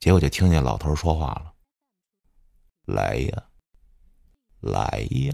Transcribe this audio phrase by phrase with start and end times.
[0.00, 1.52] 结果就听见老头说话了
[2.86, 3.42] ：“来呀，
[4.60, 5.32] 来呀，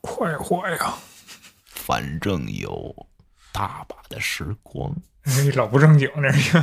[0.00, 0.94] 快活呀！
[1.66, 2.94] 反正有
[3.52, 4.90] 大把的时光。”
[5.24, 6.58] 哎，老不正经这是。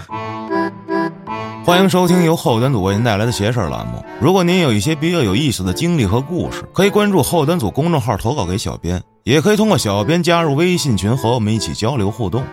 [1.63, 4.03] 欢迎收听由后端组为您带来的“邪事儿”栏目。
[4.19, 12.43] 如果您有一些比较有意思的经历和故事，可以关注后端组公众号投稿给小编，也可以通过小编加入微信群和我们一起交流互动。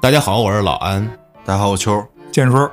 [0.00, 1.06] 大家好，我是老安。
[1.44, 2.04] 大家好，我秋。
[2.32, 2.68] 建叔，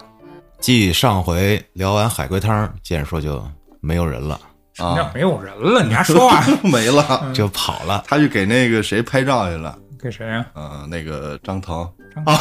[0.59, 3.43] 继上回聊完海龟汤，建说就
[3.79, 4.39] 没有人了，
[4.73, 5.83] 什么叫没有人了？
[5.83, 8.03] 你还说话 没了，就跑了。
[8.07, 9.77] 他去给那个谁拍照去了。
[10.01, 10.45] 给谁呀？
[10.55, 11.87] 嗯，那个张腾。
[12.13, 12.35] 张腾，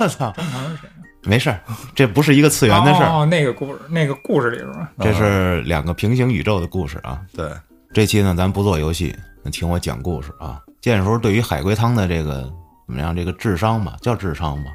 [0.00, 0.88] 我 操，张腾是谁？
[1.22, 1.60] 没事儿，
[1.94, 3.10] 这不是一个次元的事儿。
[3.10, 4.90] 哦，那个故事，那个故事里是吧？
[4.98, 7.20] 这是两个平行宇宙的故事啊。
[7.34, 7.50] 对，
[7.92, 9.14] 这期呢，咱不做游戏，
[9.52, 10.60] 听我讲故事啊。
[10.80, 12.50] 建叔对于海龟汤的这个
[12.86, 13.14] 怎么样？
[13.14, 14.70] 这个智商吧，叫智商吧？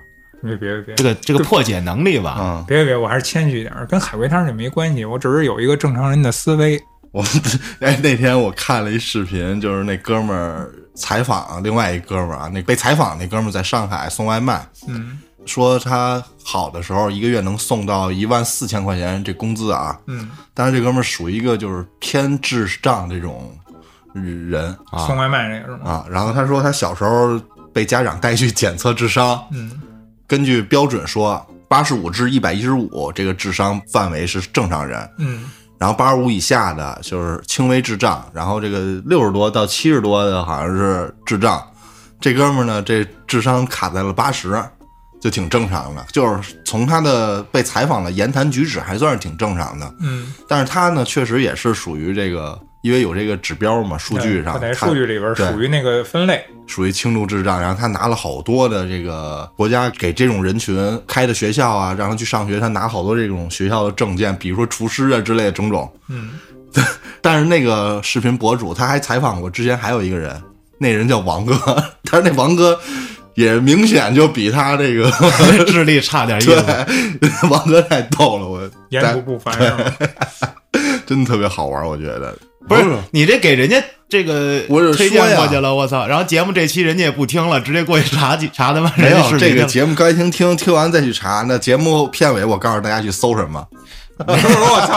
[0.46, 2.38] 别别别，这个这个破解能力吧？
[2.40, 5.04] 嗯，别别，我还是谦虚一点，跟海龟汤这没关系。
[5.04, 6.82] 我只是有一个正常人的思维。
[7.12, 7.24] 我
[7.80, 15.20] 哎，那天我看了一视频，就是那哥们儿采访另外一哥们儿啊，那被采访那哥们儿在上海送外卖，嗯。
[15.48, 23.56] 说他好的时候一个月能送到一万四千块钱这工资啊，嗯，但是这哥们儿属于一个就是偏智障这种
[24.12, 25.92] 人啊，送外卖那个是吗？
[25.92, 27.40] 啊，然后他说他小时候
[27.72, 29.72] 被家长带去检测智商，嗯，
[30.28, 41.66] 根据标准说八十五至一百一十五这个智商范围是正常人，嗯，然后八十五以下的就是轻微智障，然后这个六十多到七十多的好像是智障，
[42.20, 44.62] 这哥们儿呢这智商卡在了八十。
[45.22, 49.92] 就挺正常的，就是从他的被采访的言谈举止还算是挺正常的。
[50.00, 57.60] 嗯，但是他呢，确实也是属于这个，因为有这个指标嘛，数据上，在数据里边属于那个分类，属于轻度智障。
[57.60, 65.92] 然后他拿了好多的这个国家给这种人群开的学校啊，让他去上学，他拿好多这种学校的证件，比如说厨师啊之类的种种。
[66.10, 66.34] 嗯，
[67.24, 70.40] 但是那个视频博主他还采访过，之前还有一个人，
[70.78, 71.56] 那人叫王哥，
[72.12, 72.80] 但是那王哥。
[73.34, 75.12] 也明显就比他这个
[75.68, 77.48] 智力差点意思。
[77.50, 79.54] 王哥太逗了，我言不不凡，
[81.06, 82.34] 真的特别好玩，我觉得。
[82.68, 86.08] 不是你这给人家这个我推荐过去了，我操！
[86.08, 91.46] 然后节目这期人家也不听了，直接过去查去查他妈没有这个节目该听听听完再去查。
[91.48, 93.66] 那节目片尾我告诉大家去搜什么。
[94.18, 94.36] 我
[94.88, 94.94] 操！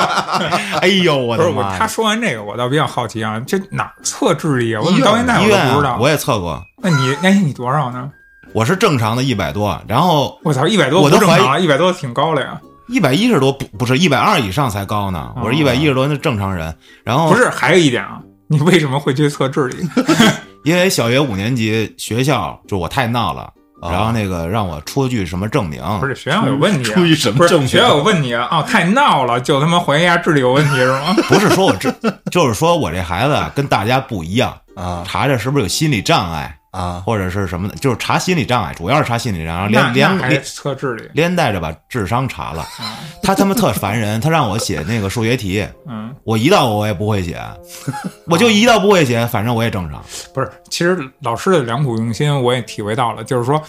[0.81, 1.77] 哎呦我的妈！
[1.77, 4.81] 他说完这个，我倒比较好奇啊，这哪测智力啊？
[4.83, 5.99] 我到现在我都不知道。
[6.01, 6.63] 我也测过。
[6.83, 8.11] 那你那你多少呢？
[8.53, 18.19] 我是正常的一百多，然后我操，一百多我都正常，一百多挺高了呀，一百一十多不不是一百二以上才高呢，我是一百一十多那正常人，然后不是还有一点啊，
[18.49, 19.87] 你为什么会去测智力？
[20.65, 25.83] 因为小学五年级学校就我太闹了，然后那个让我出具什么证明？
[26.01, 27.69] 不是学校有问题，出具什么证明？
[27.69, 28.49] 学校有问题啊！
[28.51, 31.15] 哦，太闹了，就他妈怀疑下智力有问题是吗？
[31.29, 31.95] 不是说我智，
[32.31, 36.59] 就是说我这孩子跟大家不一样啊，查查是不是有心理障碍。
[36.79, 42.65] 啊，或者是什么的，就是查心理障碍，主要是查心理障碍，连连连测智力，连带着把智商查了。
[43.21, 47.37] 他他妈特烦人，他让我写那个数学题，嗯，我一道我也不会写，
[48.31, 50.01] 我就一道不会写，反正我也正常。
[50.33, 53.61] 不是，其实老师的良苦用心我也体会到了，就是说，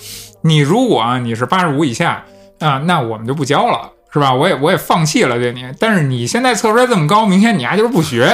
[0.42, 2.24] 你如果啊你是八十五以下
[2.59, 4.31] 啊，那我们就不教了，是吧？
[4.31, 8.31] 我也我也放弃了对你，但是你现在测出来这么高，明天你丫就是不学。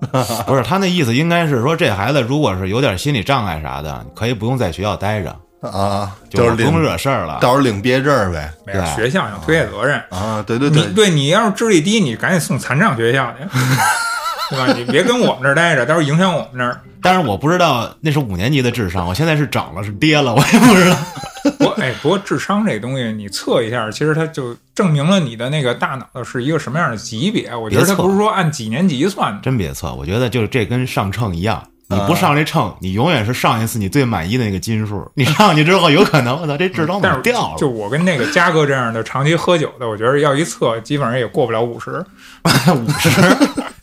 [0.46, 8.52] 不是他那意思，应该是说这孩子如果是有点心理障碍啥的，可以不用在学校待着啊，就是不用惹事儿了，到时候领毕业证呗。
[8.64, 13.44] 没有学校要推卸责任啊，对对对，你对你要是智力低，你赶紧送残障学校去，
[14.50, 14.72] 对吧？
[14.72, 16.80] 你别跟我们这儿待着，到时候影响我们这儿。
[17.00, 20.96] 但是我不知道那是五年级的智商，我现在是涨了是跌了，我也不知道。
[21.60, 27.54] 我，哎，不过智商这东西你测一下，其实它就证明了你的那个大脑的是一个什么样的级别。
[27.54, 29.40] 我觉得它不是说按几年级算的。
[29.42, 35.08] 真别测，我觉得就是这跟上秤一样，你不上这秤，你永远是上一次你最满意的那个斤数。
[35.14, 37.56] 你上去之后，有可能我操这智商怎么掉了？
[37.56, 42.04] 就我跟那个嘉哥这样的长期喝酒的，我觉得要一测，基本上也过不了五十，
[42.74, 43.10] 五十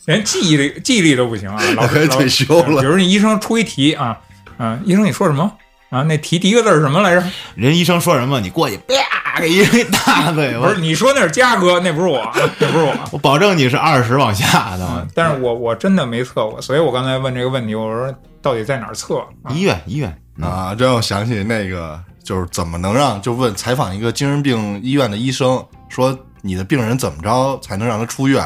[0.06, 1.62] 连记忆力记忆力都不行啊！
[1.76, 2.80] 老 师退休了。
[2.80, 4.18] 比如你医生出一题啊，
[4.56, 5.52] 啊，医生你说什么？
[5.90, 7.24] 啊，那题第一个字是什么来着？
[7.54, 10.60] 人医生说什么，你过去啪给一大嘴巴。
[10.60, 12.92] 不是你说那是嘉哥，那不是我，那不是我。
[13.12, 15.06] 我保证你是二十往下的。
[15.14, 18.12] 但是我我真的没测过，所以我刚才问这个问题，我说
[18.42, 19.24] 到底在哪儿测？
[19.50, 20.74] 医院，医院啊！
[20.74, 28.44] 这让我想起那个，就是怎么能让就问采访一个精神病医院的医生，说你的病人怎么着才能让他出院？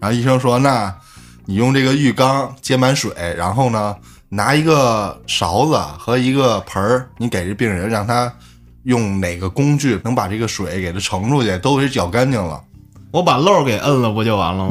[0.00, 0.94] 然后医生说，那
[1.44, 3.94] 你用这个浴缸接满水，然后呢？
[4.32, 8.32] 拿一个勺子和一个盆儿，你给这病人，让他
[8.84, 12.62] 用哪个工具能把这个水给他盛出去，都给搅干净了。
[13.10, 14.62] 我把漏给摁了不就完了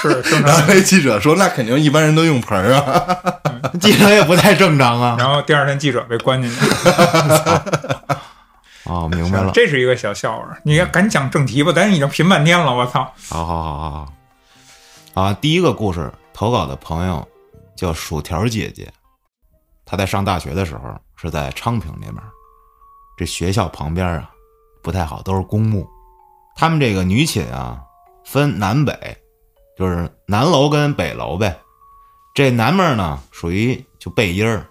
[0.00, 0.68] 是正然后常。
[0.68, 3.70] 那记者说：“那肯定一般人都用盆儿啊。
[3.78, 5.16] 记者也不太正常啊。
[5.18, 6.56] 然后第二天记者被关进去，
[8.88, 9.50] 哦，明白了。
[9.52, 10.56] 这是一个小笑话。
[10.62, 13.12] 你赶讲正题吧，咱已经贫半天了，我操！
[13.28, 14.12] 好好好好好。
[15.16, 17.26] 啊，第一个故事投稿的朋友
[17.74, 18.86] 叫薯条姐姐，
[19.86, 22.22] 她在上大学的时候是在昌平那边，
[23.16, 24.30] 这学校旁边啊
[24.82, 25.88] 不太好，都是公墓。
[26.54, 27.82] 他们这个女寝啊
[28.26, 29.16] 分南北，
[29.78, 31.58] 就是南楼跟北楼呗。
[32.34, 34.68] 这南面呢属于就背阴儿，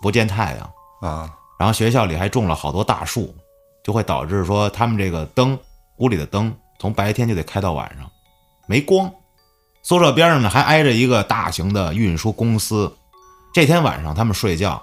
[0.00, 0.70] 不见太阳。”
[1.02, 1.28] 啊，
[1.58, 3.34] 然后学校里还种了好多大树，
[3.82, 5.58] 就会导致说他们这个灯
[5.96, 8.08] 屋里的灯从白天就得开到晚上，
[8.68, 9.12] 没光。
[9.88, 12.94] 宿舍边上呢还挨着一个大型的运输公司。
[13.54, 14.82] 这天晚上他们睡觉，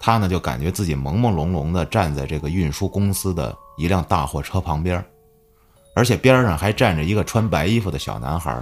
[0.00, 5.04] 他呢就感觉自己朦朦胧胧的站在这个运输公司的一辆大货车旁边，
[5.94, 8.60] 而且边上还站着一个穿白衣服的小男孩，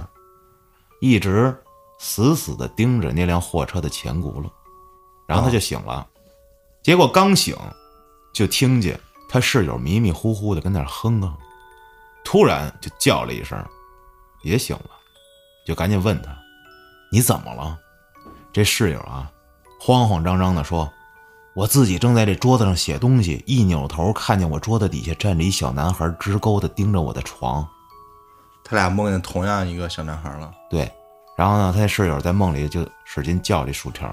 [1.01, 1.51] 一直
[1.97, 4.47] 死死的盯着那辆货车的前轱辘，
[5.27, 6.07] 然后他就醒了。
[6.83, 7.57] 结果刚醒，
[8.35, 11.33] 就听见他室友迷迷糊糊的跟那儿哼哼，
[12.23, 13.59] 突然就叫了一声，
[14.43, 14.91] 也醒了，
[15.65, 16.29] 就赶紧问他
[17.11, 17.77] ：“你怎么了？”
[18.53, 19.29] 这室友啊，
[19.79, 20.89] 慌慌张张的说
[21.53, 27.67] ：“我自己正在这桌子上写东西，一扭头看见我桌子底下站着一小男孩，直勾的盯着我的床。
[28.63, 30.51] 他俩梦见同样一个小男孩了。
[30.69, 30.89] 对，
[31.35, 34.09] 然后呢，他那室友在梦里就使劲叫这薯条，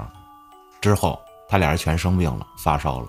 [0.80, 3.08] 之后他俩人全生病了，发烧了，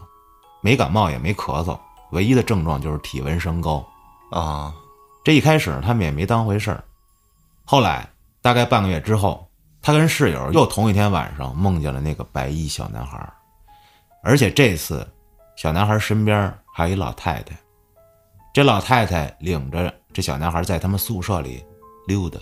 [0.62, 1.78] 没感冒也没咳嗽，
[2.12, 3.86] 唯一的症状就是体温升高。
[4.32, 4.74] 啊，
[5.24, 6.84] 这一开始他们也没当回事儿，
[7.66, 8.10] 后来
[8.44, 9.50] 大概半个月之后，
[9.82, 13.34] 他跟室友又同一天晚上梦见了那个白衣小男孩，
[14.22, 15.08] 而且这次
[15.56, 17.58] 小男孩身边还有一老太太，
[18.54, 21.64] 这老太太领着这小男孩在他们宿舍里
[22.06, 22.38] 溜达，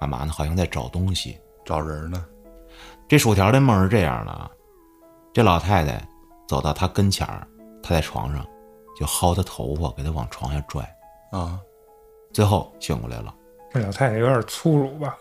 [0.00, 0.32] 干嘛呢？
[0.32, 1.38] 好像在找东西。
[1.62, 2.24] 找人呢。
[3.06, 4.50] 这薯条的梦是这样的啊，
[5.32, 6.02] 这老太太
[6.48, 7.46] 走到他跟前儿，
[7.82, 8.44] 他在床上
[8.98, 10.82] 就薅他头发，给他往床下拽，
[11.30, 11.60] 啊，
[12.32, 13.34] 最后醒过来了。
[13.72, 15.16] 这老太太有点粗鲁吧？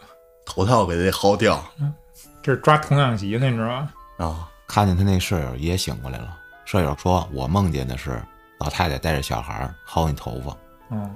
[0.45, 1.93] 头套给他薅掉嗯
[2.41, 3.91] 这是抓童养媳呢，你知道吗？
[4.17, 6.35] 啊，看见他那舍友也醒过来了，
[6.65, 8.21] 舍友说：“我梦见的是
[8.59, 10.55] 老太太带着小孩儿薅你头发，
[10.89, 11.13] 嗯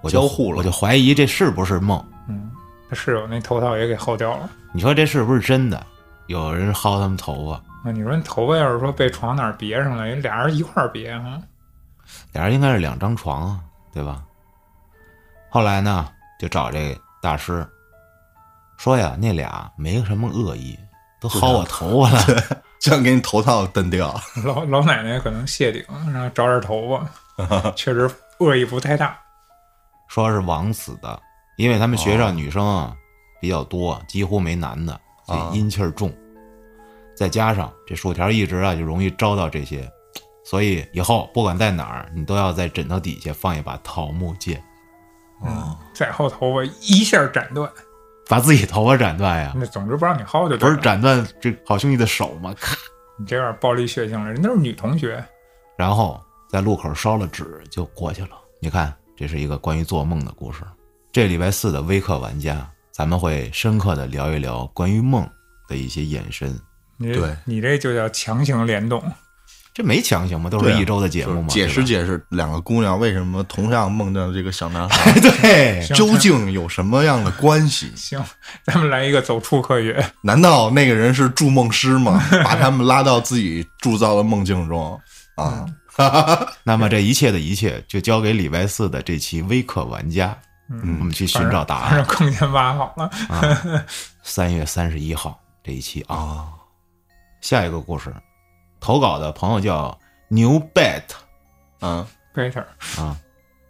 [0.00, 2.02] 我就交互了我就怀疑这是不是梦？
[2.28, 2.50] 嗯，
[2.88, 4.48] 他室友那头套也给薅掉了。
[4.72, 5.84] 你说这是不是真的？
[6.28, 7.54] 有人薅他们头发，
[7.88, 11.42] 啊，你说你头发要是说被床哪儿别上了，俩人一块儿别啊？
[12.32, 13.60] 俩人应该是两张床啊，
[13.92, 14.22] 对吧？
[15.50, 16.08] 后来呢，
[16.40, 17.66] 就找这大师
[18.78, 20.74] 说呀，那俩没什么恶意，
[21.20, 22.24] 都薅我头发了。
[22.80, 24.18] 就想给你头套蹬掉。
[24.42, 26.98] 老老奶奶可能谢顶，然后找点头
[27.36, 29.18] 发， 确实恶意不太大。
[30.08, 31.20] 说是枉死的，
[31.58, 32.96] 因为他们学校女生啊
[33.38, 36.10] 比较多，几乎没男的，所啊以阴气儿重。
[37.14, 39.86] 再加上这薯条一直啊就容易招到这些，
[40.42, 44.64] 所以以后不管在哪儿，你都要在枕头底下放一把桃木剑，
[45.44, 47.70] 嗯，再薅头发一下斩断，
[48.28, 49.52] 把自己头发斩断呀。
[49.56, 50.76] 那总之不让你薅就不是。
[50.76, 52.54] 斩断这好兄弟的手吗？
[52.58, 52.76] 咔，
[53.18, 55.24] 你这有点暴力血腥了，人都是女同学。
[55.76, 58.30] 然后在路口烧了纸就过去了。
[58.60, 60.62] 你看，这是一个关于做梦的故事。
[61.12, 65.28] 这礼拜四的微课玩家，咱们会深刻的聊一聊关于梦
[65.68, 66.58] 的一些延伸。
[66.98, 69.02] 你对你这就叫强行联动。
[69.80, 70.50] 这没强行吗？
[70.50, 71.48] 都是一周的节目嘛。
[71.48, 77.90] 解释解释两个姑娘为什么同样梦见这个小男孩， 对，究竟有什么样的关系？
[77.96, 78.22] 行，
[78.64, 80.04] 咱们来一个走出科学。
[80.20, 82.22] 难道那个人是筑梦师吗？
[82.44, 85.00] 把他们拉到自己铸造的梦境中
[85.36, 85.64] 啊？
[86.62, 90.36] 那么这一切的一切就交给礼拜四的这期微课玩家，
[90.68, 92.06] 嗯我们去寻找答反正案。
[92.06, 93.10] 坑先挖好了。
[93.28, 93.40] 啊，
[94.22, 96.44] 三月三十一号这一期啊，啊，
[97.40, 98.14] 下一个故事，
[98.80, 99.96] 投稿的朋友叫
[100.28, 101.02] 牛 bet
[101.80, 102.64] 嗯 Better，
[102.98, 103.16] 啊。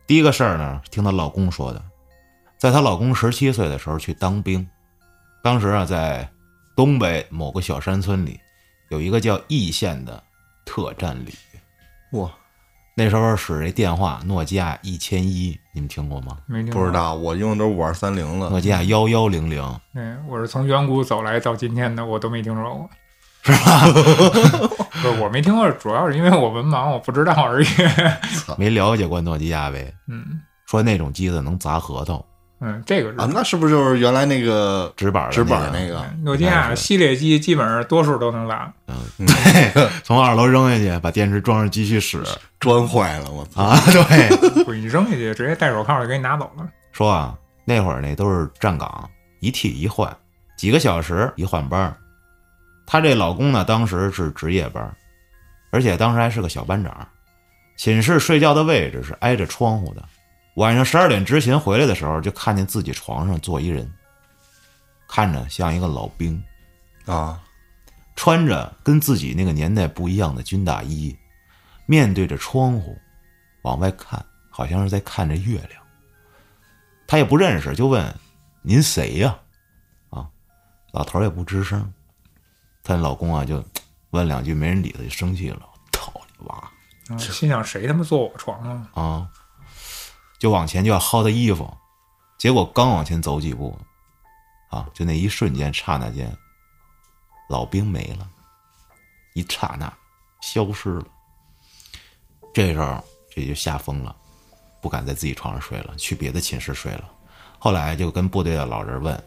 [0.07, 1.83] 第一个事儿呢，听她老公说的，
[2.59, 4.67] 在她老公十七岁的时候去当兵，
[5.43, 6.29] 当时啊，在
[6.77, 8.41] 东北某个小山村里，
[8.89, 10.23] 有一个叫易县的
[10.65, 11.33] 特战旅，
[12.19, 12.29] 哇，
[12.97, 16.39] 那时候使这电话诺基亚一千一，你们听过吗？
[16.47, 16.93] 没听过不知。
[16.93, 22.91] 道，我用的都是五二三零了诺基亚幺幺零零，嗯，我是从远古走来到今天的，我都没听说过。
[23.45, 23.87] 是吧？
[25.03, 27.67] 不是，我没听过，主要是因为我文盲，我不知道而已。
[28.59, 29.93] 没了解过诺基亚呗？
[30.09, 32.25] 嗯说那种机子能砸核桃，
[32.61, 36.07] 嗯，这个是啊，那是不是就是原来那个直板的直板那个那个？
[36.23, 38.73] 诺基亚系列机基本上多数都能砸。
[38.87, 39.27] 嗯
[40.05, 42.23] 从二楼扔下去，把电池装上继续使
[42.61, 43.63] 砖坏了，我操！
[43.63, 43.81] 啊！
[43.91, 46.65] 对，不，你扔下去直接戴手铐就给你拿走了。
[46.93, 50.15] 说啊，那会儿那都是站岗，一替一换，
[50.57, 51.97] 几个小时一换班儿。
[52.93, 54.93] 她这老公呢，当时是值夜班，
[55.71, 57.07] 而且当时还是个小班长。
[57.77, 60.05] 寝室睡觉的位置是挨着窗户的。
[60.57, 63.89] 晚上十二点执勤回来的时候，就看见自己床上坐一人，
[65.09, 66.43] 看着像一个老兵，
[67.07, 67.41] 啊，
[68.17, 71.17] 穿着跟自己那个年代不一样的军大衣，
[71.87, 72.99] 面对着窗户
[73.63, 74.21] 往外看，
[74.51, 75.81] 好像是在看着月亮。
[77.07, 78.13] 他也不认识，就问
[78.63, 79.39] ：“您谁呀？”
[80.11, 80.29] 啊，
[80.91, 81.89] 老头也不吱声。
[82.83, 83.63] 她老公啊，就
[84.11, 85.61] 问两句，没人理她，就生气了
[85.93, 86.55] ：“操你妈！”
[87.15, 88.89] 啊心想谁他妈坐我床啊？
[88.95, 89.29] 啊，
[90.39, 91.77] 就往前就要薅他衣服，
[92.39, 93.77] 结果刚往前走几步，
[94.69, 96.33] 啊，就那一瞬间，刹那间，
[97.49, 98.29] 老兵没了，
[99.35, 99.93] 一刹那
[100.41, 101.05] 消失了。
[102.55, 104.15] 这时候这就吓疯了，
[104.81, 107.11] 不敢在自己床上睡了，去别的寝室睡了。
[107.59, 109.25] 后来就跟部队的老人问，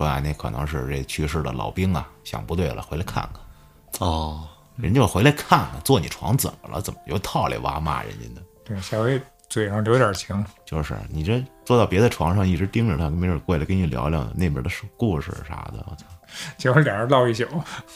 [0.00, 4.08] 说啊，那可能是这去世的老兵啊，想不对了，回来看看。
[4.08, 6.80] 哦，人就回来看看，坐你床怎么了？
[6.80, 8.40] 怎么就套里哇骂人家呢？
[8.64, 10.42] 对，下回嘴上留点情。
[10.64, 15.84] 就是你这坐到别的床上，一直盯着他，没准过来跟你聊聊那边的故事啥的。
[15.86, 16.06] 我操！
[16.56, 17.44] 结果俩人唠一宿，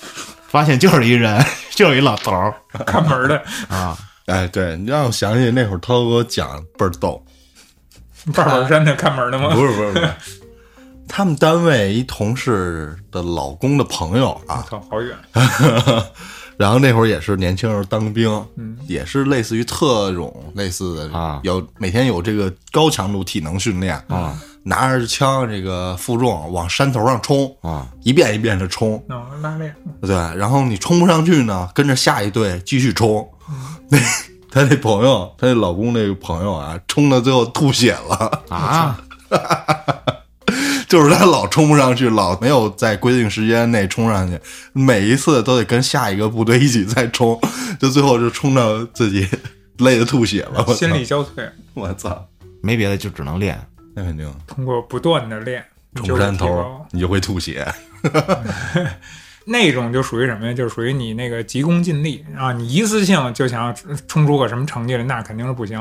[0.47, 1.43] 发现就是一人，
[1.75, 3.97] 就是一老头儿看门的，啊！
[4.27, 7.25] 哎，对，你让我想起那会儿涛哥给我讲倍儿逗，
[8.35, 9.55] 半本山的看门的吗？
[9.55, 10.15] 不是不是不是，
[11.09, 15.17] 他们单位一同事的老公的朋友啊，操，好远。
[16.57, 21.41] 然后那会儿也是年轻时候当兵，嗯也是类似于特种类似的啊。
[21.43, 33.29] 有每天有这个高强度体能训练啊，拿着枪这个负重往山头上冲啊，一遍一遍的冲，哦，拉练，对，然后你冲不上去呢，跟着下一队继续冲。
[33.91, 33.99] 那
[34.49, 38.97] 她那朋友，她那老公那个朋友啊，冲到最后吐血了，啊！
[40.88, 44.38] 就是他老冲不上去，老没有在规定时间内冲上去，
[44.73, 47.38] 每一次都得跟下一个部队一起再冲，
[47.81, 49.29] 就最后就冲到自己
[49.79, 50.64] 累得吐血了。
[50.75, 52.26] 心力交瘁，我操，
[52.62, 53.59] 没别的，就只能练。
[53.95, 55.64] 那肯定通过不断的练，
[55.95, 57.67] 冲山头你就会吐血。
[59.47, 60.55] 那种就属于什么呀？
[60.55, 62.50] 就属于你那个急功近利啊！
[62.53, 63.73] 你一次性就想要
[64.09, 65.79] 冲出个什么成绩来，那肯定是不行。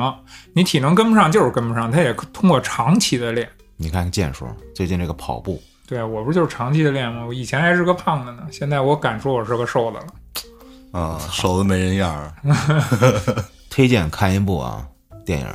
[0.53, 3.48] 你体能跟不上就是跟不上，他也通过长期的练。
[3.77, 7.25] 你看健叔最近这个跑步，对啊，我不就是长期的练吗？
[7.25, 11.00] 我以前还是个胖子呢，现在我敢说我是个瘦子了。
[11.00, 12.34] 啊， 瘦的没人样儿
[13.70, 14.88] 推荐看一部啊
[15.25, 15.48] 电影《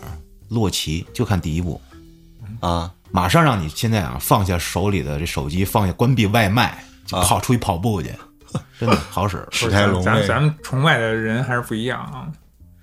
[0.49, 1.81] 洛奇》，就看第一部，
[2.61, 2.93] 啊！
[3.11, 8.13] 马上让你现在啊放下手里的这手机，放下关闭外卖，就跑出去跑步去，
[8.79, 9.47] 真的好使。
[9.51, 12.29] 史泰龙咱咱们崇拜的人还是不一样啊。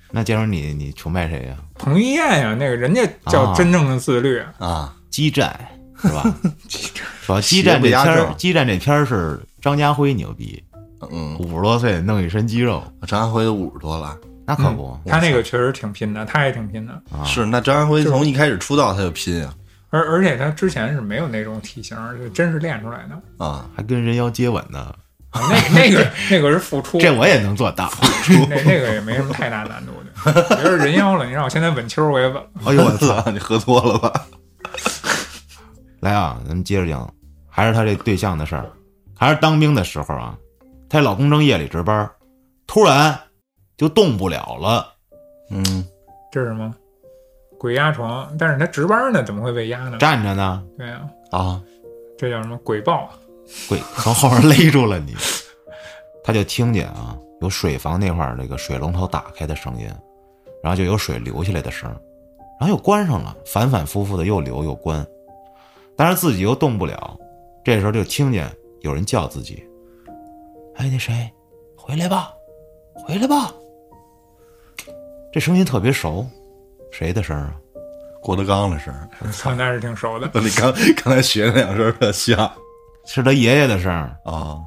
[0.09, 4.41] 那剑叔你你崇拜谁呀、彭于晏呀，那个人家叫啊真正的自律。
[4.57, 5.57] 啊，激战
[6.01, 6.35] 是吧？
[7.25, 10.61] 主要激战这片儿，激战这片儿是张家辉牛逼，
[11.09, 14.13] 嗯，五十多岁弄一身肌肉，张家辉都五十多了，
[14.45, 14.99] 那可不。
[15.05, 19.53] 他那个确实挺拼的，他也挺拼的，啊是那张家辉从一开始出道他就拼啊
[19.89, 23.45] 而而且他之前是没有那种体型，就真是练出来的。
[23.45, 23.65] 啊！
[23.73, 24.93] 还跟人妖接吻呢，
[25.29, 27.89] 啊那那个那个是付出， 这我也能做到。
[28.49, 30.43] 那那个也没什么太大难度的。
[30.57, 32.49] 别是人妖了，你让我现在吻秋我也吻了。
[32.65, 32.91] 哎呦我！
[32.97, 34.11] 操，你喝多了吧？
[35.99, 37.11] 来啊，咱们接着讲，
[37.49, 38.69] 还是他这对象的事儿，
[39.17, 40.37] 还是当兵的时候啊，
[40.89, 42.09] 她老公正夜里值班，
[42.67, 43.17] 突然
[43.77, 44.87] 就动不了了，
[45.49, 45.85] 嗯，
[46.31, 46.73] 这是什么？
[47.57, 49.97] 鬼压床，但是他值班呢，怎么会被压呢？
[49.97, 51.61] 站着呢，对啊，啊，
[52.17, 52.57] 这叫什么？
[52.57, 53.09] 鬼抱？
[53.69, 55.15] 鬼从后面勒住了你，
[56.23, 59.87] 他就听见啊，有水房那块儿那个水龙头打开的声音，
[60.61, 61.95] 然后就有水流下来的声儿，
[62.59, 65.05] 然后又关上了，反反复复的又留又关，
[65.95, 67.17] 但是自己又动不了，
[67.63, 69.63] 这时候就听见有人叫自己，
[70.75, 71.31] 哎，那谁，
[71.75, 72.31] 回来吧，
[72.93, 73.51] 回来吧，
[75.31, 76.25] 这声音特别熟，
[76.91, 77.55] 谁的声啊？
[78.21, 80.27] 郭德纲的声儿，操，那是挺熟的。
[80.41, 82.51] 你刚刚才学那两声儿特像
[83.05, 84.17] 是他爷爷的声儿。
[84.25, 84.59] 啊。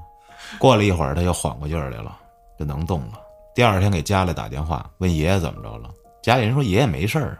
[0.58, 2.16] 过了一会儿，他又缓过劲儿来了，
[2.58, 3.20] 就能动了。
[3.54, 5.90] 第二天给家里打电话，问爷爷怎么着了。
[6.22, 7.38] 家里人说爷爷没事儿啊，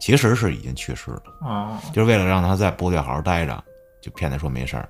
[0.00, 3.64] 其实是已经去世了，哦，就是为了让他在部队好好待着，
[4.02, 4.88] 就骗他说没事儿。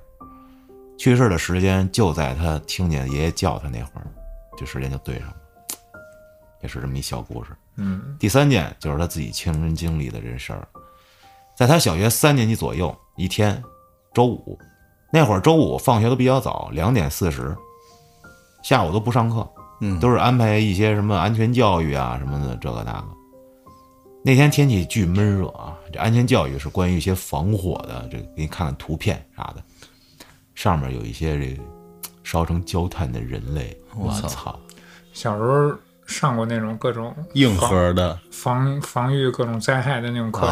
[0.97, 4.07] 去世的时间就在他听见爷爷叫他那会儿，
[4.57, 5.37] 这时间就对上了，
[6.63, 7.51] 也是这么一小故事。
[7.77, 10.67] 嗯，第三件就是他自己亲身经历的这事儿，
[11.57, 13.63] 在他小学三年级左右一天，
[14.13, 14.59] 周五，
[15.13, 17.57] 那会儿周五放学都比较早，两点四十，
[18.63, 19.49] 下午都不上课，
[19.81, 23.05] 嗯，都是安排一些什么安全教育啊什么的，这个那个。
[24.27, 29.63] 那天天气巨闷热啊，这安全教育是关于一些防火的，这个给你看看图片啥的，
[30.55, 31.63] 上面有一些这个
[32.23, 34.27] 烧成焦炭的人类，我操。
[34.27, 34.59] 操！
[35.13, 35.77] 小时候
[36.07, 40.47] 上过那种各种硬核的防防御各种灾害的那种课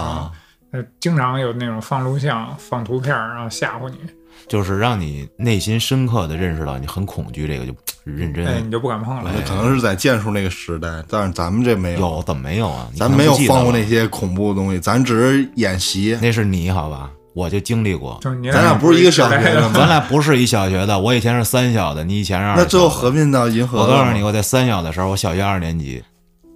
[0.70, 3.96] 程，经常有那种放录像、放图片，然后吓唬你，
[4.48, 7.72] 就是让你内心深刻的认识到你很恐惧这个，就
[8.04, 8.46] 认真。
[8.46, 9.30] 哎，你就不敢碰了。
[9.34, 12.88] 那可能是在剑术那个时代，但是咱们这没有，有怎么没有啊？
[12.96, 16.18] 咱没有放过那些恐怖的东西，咱只是演习。
[16.20, 17.10] 那是你好吧？
[17.34, 18.20] 我就经历过。
[18.22, 22.62] 咱俩不是一个小学的咱俩不是一小学的，我以前是三小的，你以前是二小。
[22.62, 23.80] 那最后合并到银河。
[23.80, 26.02] 我告诉你，我在三小的时候，我小学二年级，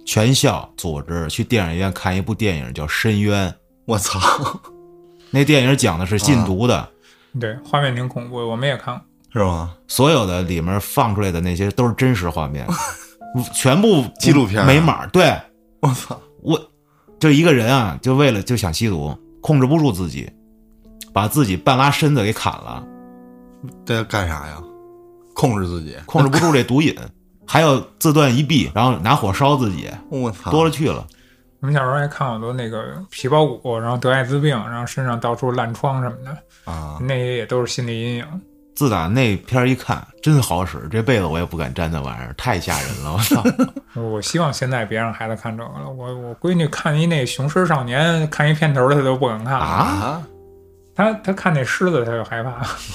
[0.05, 3.49] 全校组织去电影院看一部电影叫《深渊》，
[3.85, 4.19] 我操！
[5.31, 6.87] 那电影讲的是禁毒的，
[7.39, 9.03] 对画面挺恐怖，我们也看过。
[9.31, 9.75] 是吗？
[9.87, 12.65] 所有的里面放出来的那些都是真实画面，
[13.53, 15.05] 全部纪录片啊没码。
[15.07, 15.35] 对
[15.81, 16.19] 我操！
[16.41, 16.59] 我，
[17.19, 20.31] 就一个人啊，就为了就想吸毒，控制不住自己，
[21.13, 22.83] 把自己半拉身子给砍了，
[23.85, 24.57] 这要干啥呀？
[25.35, 25.95] 控制自己。
[26.05, 26.95] 控制不住 这毒瘾，
[27.45, 30.49] 还有自断一臂，然后拿火烧自己，我操！
[30.49, 31.05] 多了去了。
[31.59, 36.97] 我们小时候还看好多那个皮包骨，然后得艾滋病，然后身上到处烂疮什么的，啊！
[37.01, 38.25] 那些也都是心理阴影。
[38.75, 43.11] 自打那片儿一看，真好使，这辈子我也不敢沾那玩意儿，太吓人了！
[43.13, 43.43] 我操！
[43.99, 45.89] 我希望现在别让孩子看这个了。
[45.89, 50.23] 我我闺女看一那《雄狮少年》，看一片头她都不敢看啊啊！
[50.93, 52.51] 她她看那狮子她就害怕。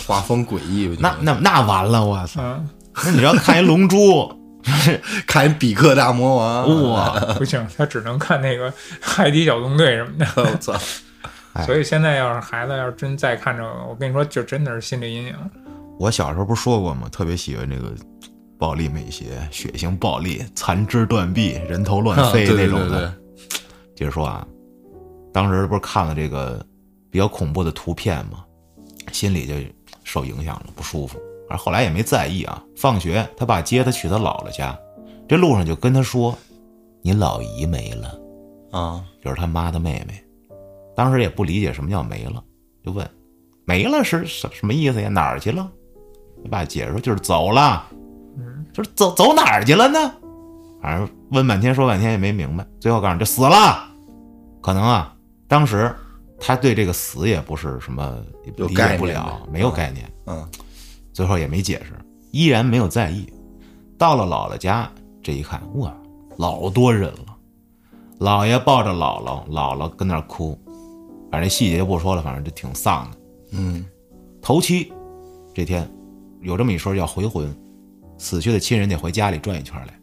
[0.06, 2.40] 画风诡异，那那那完了，我操！
[2.40, 2.70] 嗯，
[3.04, 4.32] 那你要看一龙珠，
[5.26, 7.18] 看一比克大魔王，哇！
[7.38, 10.26] 不行，他只能看那个《海底小纵队》什么的。
[10.36, 10.72] 我操！
[11.54, 15.34] 哎 所以现在要是孩子要是真再看这个，我跟你说，就真的是心理阴影。
[15.98, 17.08] 我小时候不是说过吗？
[17.10, 17.92] 特别喜欢这个
[18.58, 22.88] 暴力美学、血腥暴力、残肢断臂、人头乱飞那种的。
[22.88, 23.58] 对对
[23.94, 24.46] 接着说啊，
[25.32, 26.64] 当时不是看了这个
[27.10, 28.44] 比较恐怖的图片吗？
[29.12, 29.54] 心里就
[30.04, 31.20] 受影响了，不舒服。
[31.52, 32.62] 而后来也没在意啊。
[32.76, 34.76] 放学，他爸接他去他姥姥家，
[35.28, 36.36] 这路上就跟他说
[37.02, 38.18] ：“你老姨没了。”
[38.72, 39.04] 啊！
[39.22, 40.24] 就是他妈的妹妹。
[40.96, 42.42] 当时也不理解什么叫没了，
[42.84, 43.08] 就问
[43.64, 45.08] ：“没了是什什么意思呀？
[45.08, 45.70] 哪儿去了？”
[46.42, 47.86] 他爸解释说：“就是走了。”
[48.38, 50.14] 嗯，就是走走哪儿去了呢？
[50.80, 53.88] 反正问半天说半天也没明白，最后告诉你就死了。
[54.60, 55.14] 可能啊，
[55.46, 55.94] 当时
[56.40, 58.18] 他对这个死也不是什么
[58.56, 60.48] 有理解不了，没有概念，嗯，
[61.12, 61.92] 最后也没解释，
[62.30, 63.26] 依然没有在意。
[63.98, 64.90] 到了姥姥家，
[65.22, 65.94] 这一看，哇，
[66.36, 67.36] 老多人了。
[68.18, 70.58] 姥爷抱着姥姥，姥姥跟那儿哭，
[71.30, 73.18] 反正细节就不说了，反正就挺丧的。
[73.52, 73.84] 嗯，
[74.40, 74.92] 头七
[75.54, 75.88] 这天
[76.40, 77.54] 有这么一说叫回魂，
[78.18, 79.94] 死去的亲人得回家里转一圈来。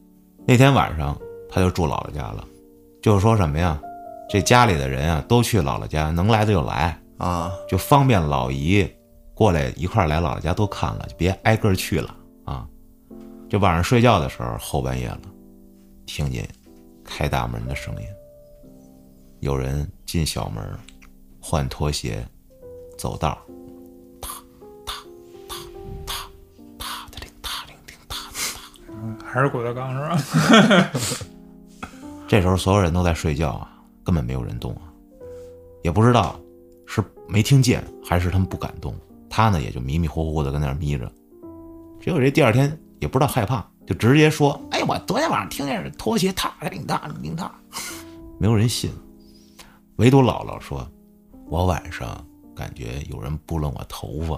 [0.46, 1.18] 那天晚上
[1.50, 2.44] 他就住姥姥家了，
[3.02, 3.80] 就是说什么呀？
[4.30, 8.88] 这家里的人啊都去姥姥家，能来的就来，啊，就方便老姨
[9.40, 12.68] 过来一块儿来姥姥家都看了，就别挨个去了啊。
[13.50, 15.22] 就晚上睡觉的时候后半夜了，
[16.06, 16.46] 听见
[17.06, 18.08] 开大门的声音，
[19.40, 20.62] 有人进小门，
[21.40, 22.22] 换拖鞋，
[22.98, 23.40] 走道儿，
[24.20, 24.30] 踏
[24.86, 24.94] 踏
[25.48, 25.56] 踏
[26.06, 26.16] 踏
[26.78, 29.26] 踏的铃踏铃叮踏。
[29.26, 30.00] 还是郭德纲是
[30.82, 30.92] 吧？
[32.28, 33.72] 这时候所有人都在睡觉啊，
[34.04, 34.92] 根本没有人动啊，
[35.82, 36.38] 也不知道
[36.86, 38.94] 是没听见还是他们不敢动。
[39.30, 41.12] 他呢也就迷迷糊糊的跟那儿眯着。
[42.02, 47.52] 结果这第二天也不知道害怕，就直接说：“哎，我昨天晚上听见拖鞋踏的铃踏铃踏。”
[48.40, 48.92] 没有人信，
[49.98, 50.90] 唯独姥姥说
[51.48, 54.36] ：“我晚上感觉有人拨弄我头发，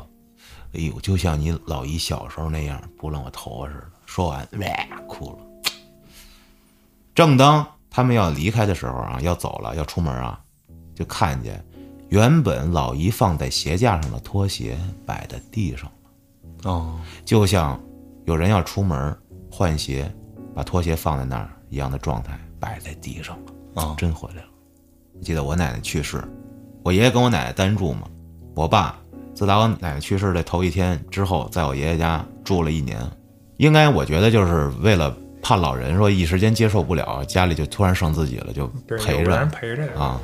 [0.74, 5.38] 哎呦，就像你老姨小时候那样拨弄我头发似的。”说完，哇，哭了。
[7.14, 10.42] 正当他们要离开的时候啊，要走了，要出门啊，
[10.96, 11.64] 就看见
[12.12, 17.80] 原本老姨放在鞋架上的拖鞋摆在地上了，哦，就像
[18.26, 19.17] 有人要出门
[19.50, 20.13] 换鞋，
[20.54, 23.54] 把拖鞋放在那儿一样的状态摆在地上了。
[23.76, 24.50] 哦，真回来了。
[25.21, 26.21] 记得我奶奶去世，
[26.84, 28.02] 我爷爷跟我奶奶单住嘛。
[28.56, 29.00] 我爸
[29.34, 33.00] 自打我奶奶去世的头一天之后，在我爷爷家住了一年。
[33.56, 38.67] 应该我觉得就是为了怕老人说一时间接受不了，家里就突然剩自己了，就，
[39.00, 40.19] 陪着陪着啊。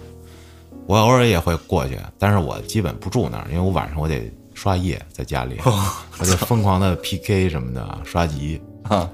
[0.88, 8.62] 我偶尔也会过去，但是我基本不住那儿，因为我晚上我得刷夜，在家里，我得疯狂的 PK 什么的刷级。
[8.84, 9.10] 啊，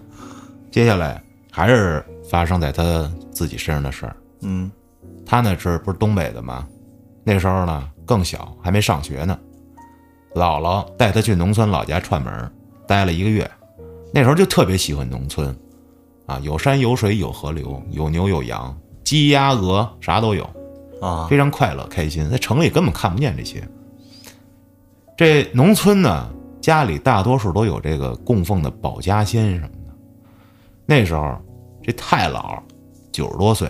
[0.71, 4.15] 接下来还是发生在他自己身上的事儿。
[4.41, 4.71] 嗯，
[5.25, 6.67] 他那是不是东北的吗？
[7.23, 9.37] 那时候呢更小，还没上学呢。
[10.35, 12.51] 姥姥带他去农村老家串门，
[12.87, 13.49] 待了一个月。
[14.13, 15.55] 那时候就特别喜欢农村，
[16.27, 20.47] 啊，有山有水有河流，有牛有羊，鸡鸭鹅啥都有，
[21.03, 22.29] 啊非常快乐开心。
[22.29, 23.67] 在城里根本看不见这些。
[25.17, 26.29] 这农村呢，
[26.61, 29.93] 家里大多数都有这个供奉的保家仙什么的。
[30.85, 31.37] 那时候，
[31.81, 32.59] 这太姥
[33.11, 33.69] 九十多岁，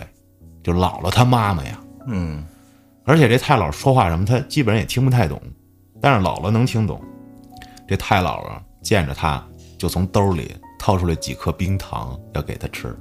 [0.62, 2.44] 就姥姥她妈妈呀，嗯
[3.04, 5.38] 而且这太姥说话什么，他基本上也听不太懂，
[6.00, 6.98] 但是姥姥能听懂。
[7.86, 12.96] 这太姥姥见着他，就从兜里掏出来几颗冰糖要给他吃。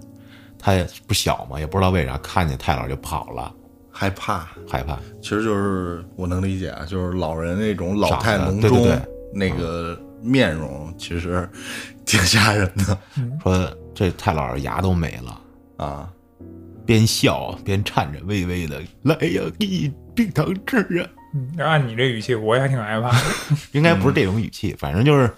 [0.60, 3.54] 他也不小嘛，也不知道为啥，看见太姥就跑了，
[3.94, 4.98] 害怕，害怕。
[5.22, 9.02] 其实就是我能理解啊，就是老人那种老态龙钟对对对
[9.34, 11.48] 那个面容，其实
[12.06, 12.98] 挺吓人的
[13.42, 15.40] 说这太姥牙都没了，
[15.78, 16.10] 啊。
[16.86, 21.08] 边笑边颤着微微的来呀，给你冰糖吃啊！
[21.34, 23.18] 嗯按你这语气，我也挺害怕的。
[23.72, 25.32] 应该不是这种语气，反正就是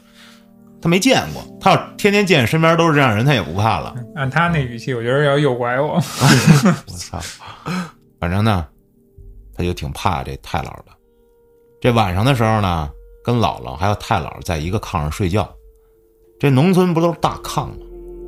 [0.81, 1.45] 他没见过。
[1.61, 3.95] 他要天天见身边都是这样人，他也不怕了。
[4.15, 6.01] 按他那语气，我觉得要诱拐我。
[6.87, 7.21] 我操！
[8.19, 8.67] 反正呢，
[9.53, 10.85] 他就挺怕这太姥的。
[11.81, 12.89] 这晚上的时候呢，
[13.23, 15.47] 跟姥姥还有太姥在一个炕上睡觉。
[16.39, 17.75] 这农村不都是大炕吗？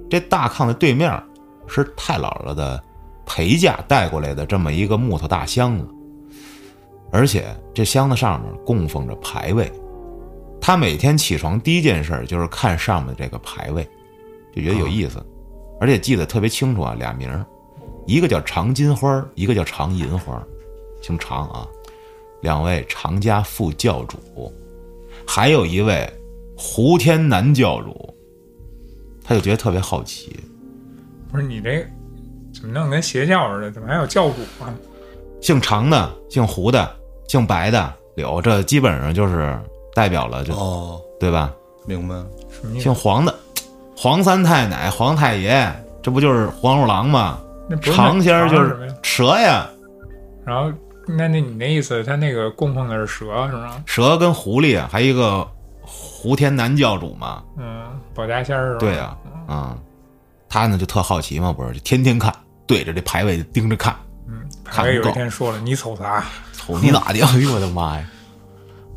[0.10, 1.12] 这大炕的对面
[1.68, 2.82] 是太姥姥的
[3.26, 5.88] 陪嫁带过来的这么一个木头大箱子，
[7.12, 9.72] 而且这箱子上面供奉着牌位。
[10.62, 13.84] 他每天起床第一件事就是看上面这个牌位，
[14.56, 15.24] 就觉得有意思，
[15.80, 17.46] 而且记得特别清楚啊，俩名儿。
[18.08, 20.42] 一个叫常金花，一个叫常银花，
[21.02, 21.68] 姓常啊。
[22.42, 24.54] 两位常家副教主，
[25.28, 26.08] 还有一位
[26.56, 28.16] 胡天南教主，
[29.24, 30.40] 他就觉得特别好奇，
[31.32, 31.86] 不是你这
[32.54, 33.72] 怎么弄跟邪教似的？
[33.72, 34.74] 怎么还有教主啊？
[35.42, 36.96] 姓常的、姓胡的、
[37.28, 39.60] 姓白的柳，这基本上就是
[39.94, 41.54] 代表了就，哦，对吧？
[41.86, 42.16] 明白。
[42.80, 42.94] 姓？
[42.94, 43.36] 黄的，
[43.96, 45.68] 黄三太奶、黄太爷，
[46.04, 47.40] 这不就是黄鼠狼吗？
[47.70, 48.94] 那不是常仙儿就是？
[49.04, 49.68] 蛇呀，
[50.46, 50.72] 然后
[51.08, 53.82] 那那你那意思，他那个供奉的是蛇是吗？
[53.86, 55.48] 蛇跟狐狸，还有一个
[55.82, 57.44] 胡天南教主嘛。
[57.58, 58.80] 嗯，保家仙儿是吧？
[58.80, 59.78] 对呀、啊，
[60.50, 62.34] 他呢就特好奇嘛，不是，就天天看，
[62.66, 63.96] 对着这牌位盯着看，
[64.28, 66.24] 嗯，看还有一天说了，你瞅啥？
[66.54, 67.20] 瞅你咋的？
[67.26, 68.06] 哎呦我的妈呀！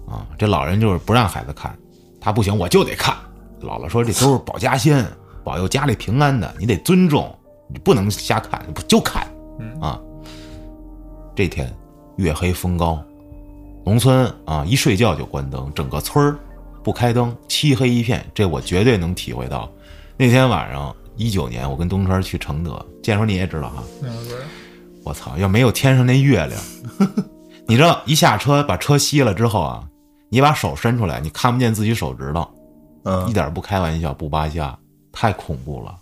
[0.09, 1.77] 啊，这老人就是不让孩子看，
[2.21, 3.15] 他不行我就得看。
[3.61, 5.05] 姥姥说这都是保家仙，
[5.45, 7.40] 保佑家里平安的，你得尊重，你
[7.79, 9.27] 不能瞎砍，不就砍？
[9.59, 9.81] 嗯。
[9.81, 10.01] 啊。
[11.35, 11.73] 这天
[12.17, 13.03] 月黑风高，
[13.85, 16.39] 农村啊一睡觉就关灯，整个村儿
[16.83, 19.71] 不开灯，漆黑一片，这我绝对能体会到。
[20.19, 23.83] 那天晚上一九年，我跟东川去承德，建叔你也知道哈，
[25.03, 26.61] 我操，要没有天上那月亮，
[27.67, 29.89] 你知道一下车把车熄了之后啊，
[30.29, 34.79] 你把手伸出来，你看不见自己手指头，一嗯，点不开玩笑，不扒瞎，
[35.11, 35.97] 太恐怖了。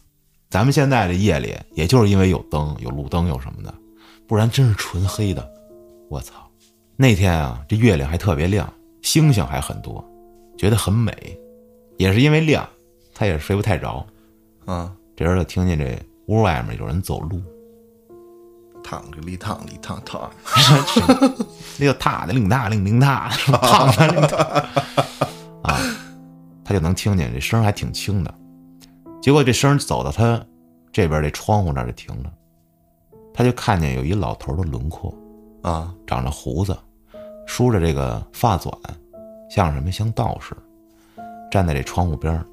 [0.51, 3.75] 咱们现在这夜里，也就是因为有灯、有路灯、有什么的，
[4.27, 5.47] 不然真是纯黑的。
[6.09, 6.35] 我操！
[6.97, 10.03] 那天啊，这月亮还特别亮，星星还很多，
[10.57, 11.13] 觉得很美。
[11.99, 12.67] 也是因为亮，
[13.15, 14.07] 他也睡不太着。
[14.67, 17.43] 嗯，这时候就听见这屋外面有人走路，
[18.83, 20.31] 躺着里躺里躺躺，
[21.77, 24.37] 那个踏的令踏令令踏，烫的令踏
[25.63, 25.79] 啊，
[26.65, 28.35] 他就能听见这声还挺轻的。
[29.21, 30.45] 结果这声走到他
[30.93, 32.33] 这边这窗户那儿就停了，
[33.35, 35.15] 他就看见有一老头的轮廓，
[35.63, 36.77] 啊，长着胡子，
[37.47, 38.73] 梳着这个发卷，
[39.51, 40.57] 像什么像道士，
[41.51, 42.47] 站在这窗户边儿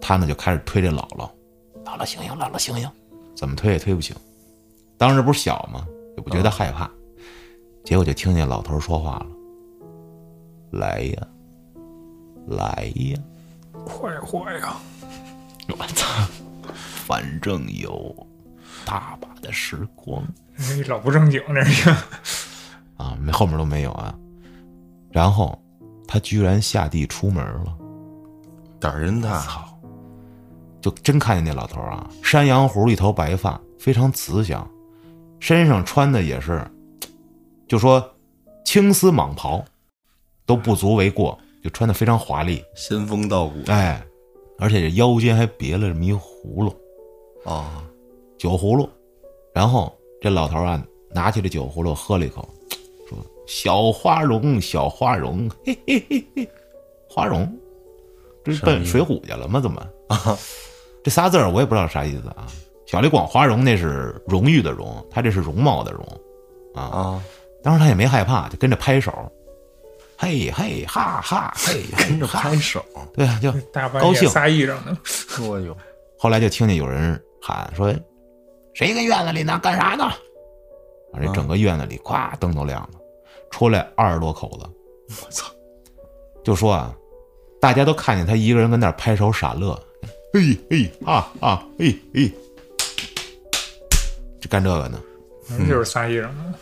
[0.00, 1.28] 他呢就开始推这姥姥，
[1.84, 2.90] 姥姥醒醒，姥姥醒醒，
[3.34, 4.14] 怎么推也推不醒。
[4.96, 5.86] 当时不是小吗？
[6.16, 6.90] 也不觉得害怕，
[7.84, 9.26] 结果就听见老头说话了
[10.72, 11.28] ：“来呀，
[12.48, 13.22] 来呀！
[13.84, 14.76] 快活呀！
[15.68, 16.26] 我操，
[17.06, 18.14] 反正有
[18.84, 20.22] 大把的时光。”
[20.58, 21.90] 哎老不正经这是。
[22.96, 24.14] 啊，没后面都没有啊。
[25.12, 25.60] 然后
[26.06, 27.76] 他居然下地出门了，
[28.80, 29.64] 胆儿真大，操！
[30.80, 34.68] 就真看见那老头啊，山羊胡，一头白发，非常慈祥，
[35.40, 36.64] 身上穿的也是，
[37.66, 38.04] 就说
[38.64, 39.64] 青丝蟒袍，
[40.44, 44.00] 都不足为过，就穿的非常华丽，仙风道骨哎，
[44.58, 46.74] 而且这腰间还别了这么一葫芦，
[47.44, 47.84] 啊，
[48.36, 48.88] 酒葫芦。
[49.54, 52.48] 然后这老头啊，拿起这酒葫芦喝了一口，
[53.08, 56.48] 说：“小花荣，小花荣，嘿嘿嘿嘿，
[57.08, 57.50] 花荣，
[58.44, 59.60] 这是奔水浒去了吗？
[59.60, 60.38] 怎么啊？
[61.02, 62.46] 这仨字儿我也不知道啥意思啊。
[62.86, 66.04] 小李广花荣那是荣誉的荣，他这是容貌的容
[66.74, 66.82] 啊。
[66.82, 67.24] 啊，
[67.62, 69.12] 当时他也没害怕，就跟着拍手，
[70.20, 74.98] 嘿嘿哈哈，嘿 跟着拍手，对啊，就 大半夜高兴撒衣裳呢，
[75.48, 75.76] 我哟，
[76.18, 77.94] 后来就听见有人喊说
[78.74, 79.58] ：“谁跟院子里呢？
[79.62, 80.04] 干啥呢？
[81.12, 82.98] 啊，这整个院子里咵灯都亮了，
[83.52, 84.68] 出来二十多口子，
[85.24, 85.46] 我操！
[86.42, 86.92] 就说啊，
[87.60, 89.80] 大家都看见他一个人跟那儿拍手傻乐，
[90.32, 92.28] 嘿嘿啊啊嘿嘿，
[94.40, 95.00] 就干这个呢。
[95.68, 96.54] 就是仨衣裳的。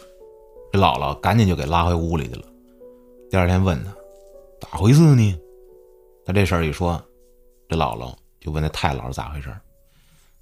[0.72, 2.42] 这姥姥赶紧就给拉回屋里去了。
[3.30, 3.90] 第二天问他
[4.60, 5.38] 咋回事呢？
[6.24, 7.00] 他这事儿一说，
[7.68, 9.60] 这姥姥就问那太姥姥咋回事儿。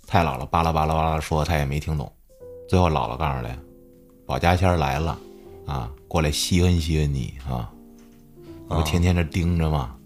[0.07, 2.11] 太姥姥巴拉巴拉巴拉说，他也没听懂。
[2.68, 3.57] 最后姥姥告诉他，
[4.27, 5.18] 保家仙儿来了，
[5.66, 7.70] 啊，过来稀恩稀恩你啊，
[8.68, 9.97] 我天天这盯着嘛。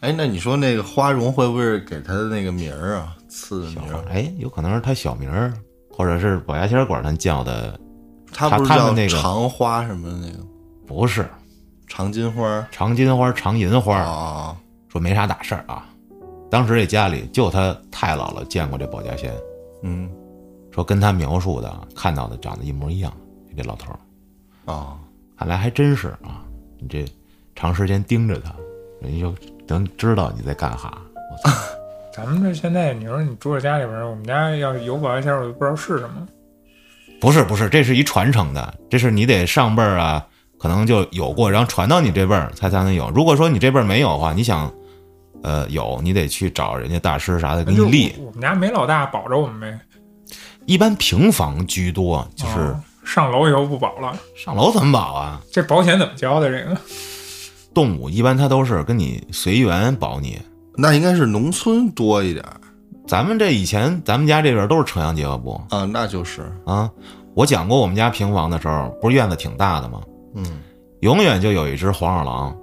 [0.00, 4.04] 哎，那你说那个花荣会不会给他的那个名儿啊，赐的名儿？
[4.08, 5.52] 哎，有可能是他小名儿，
[5.90, 7.78] 或者是保家仙儿管他叫的，
[8.32, 10.38] 他不是叫那个长花什么的那个
[10.86, 11.28] 不是
[11.90, 12.66] 长金花？
[12.70, 13.98] 长金花、长银花。
[13.98, 14.56] 啊，
[14.88, 15.84] 说没啥大事儿啊。
[16.48, 19.34] 当时这家里就他太姥姥见过这保家仙，
[19.82, 20.08] 嗯
[20.72, 23.12] 说跟他描述的看到的长得一模一样。
[23.56, 24.96] 这老头儿，啊，
[25.36, 26.44] 看来还真是啊！
[26.78, 27.04] 你这
[27.54, 28.54] 长时间盯着他，
[29.02, 29.34] 人家就
[29.66, 30.96] 能知道你在干哈。
[31.14, 31.56] 我操！
[32.14, 36.26] 咱们这现在，你说你住在家里边儿，我们家要有保家仙儿，我都不知道是什么。
[37.20, 40.26] 不是不是，这是一传承的，这是你得上辈儿啊，
[40.60, 43.10] 可能就有过，然后传到你这辈儿才才能有。
[43.10, 44.70] 如果说你这辈儿没有的话，你想，
[45.42, 48.12] 呃，有你得去找人家大师啥的给你立。
[48.18, 49.78] 我我们家没老大保着我们呗，
[50.66, 54.14] 一般平房居多，就是哦上楼以后不保了。
[54.36, 55.40] 上楼怎么保啊？
[55.50, 56.50] 这保险怎么交的？
[56.50, 56.76] 这个
[57.72, 60.38] 动物一般它都是跟你随缘保你。
[60.76, 62.60] 那应该是农村多一点儿
[63.08, 66.88] 咱们这以前咱们家这边都是城乡结合部啊，那就是啊。
[67.34, 70.00] 我讲过我们家平房的时候，不是院子挺大的吗？
[70.34, 70.44] 嗯
[71.00, 72.56] 永远就有一只黄鼠狼，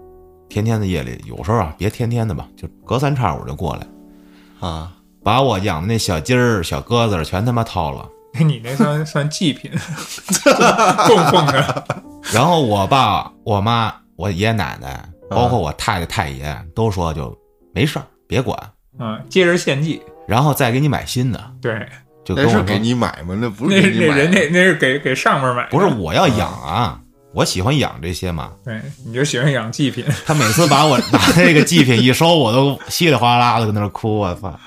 [0.47, 8.07] 天天的夜里，有时候啊，别天天的吧，就隔三差五就过来，啊，把我养的那小鸡儿、小鸽子全他妈掏了。
[8.39, 9.71] 你那算算祭品，
[11.07, 11.83] 供奉的。
[12.31, 17.35] 然后我爸、我妈、我爷爷奶奶，包括我太太、太爷，都说就
[17.73, 18.55] 没事儿，别管，
[18.99, 19.99] 啊，接着献祭。
[20.27, 21.87] 然后再给你买新的，对，
[22.23, 23.35] 就跟我说那是给你买吗？
[23.41, 27.01] 那不那是给你买，那人家那是给给上面买，不是我要养啊，
[27.37, 28.51] 我喜欢养这些嘛。
[28.65, 30.03] 对，你就喜欢养祭品。
[30.25, 34.59] 他每次把我拿那个祭品一收，我都稀里哗啦的跟那儿哭，我操！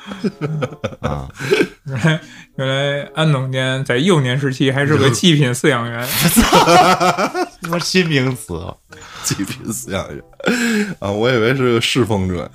[1.02, 1.28] 啊，
[2.54, 6.06] 原来安总监在幼年时期还是个祭品饲养员，
[7.60, 8.72] 什么新名词？
[9.24, 10.22] 祭品饲养员
[11.00, 12.48] 啊，我以为是个侍奉者。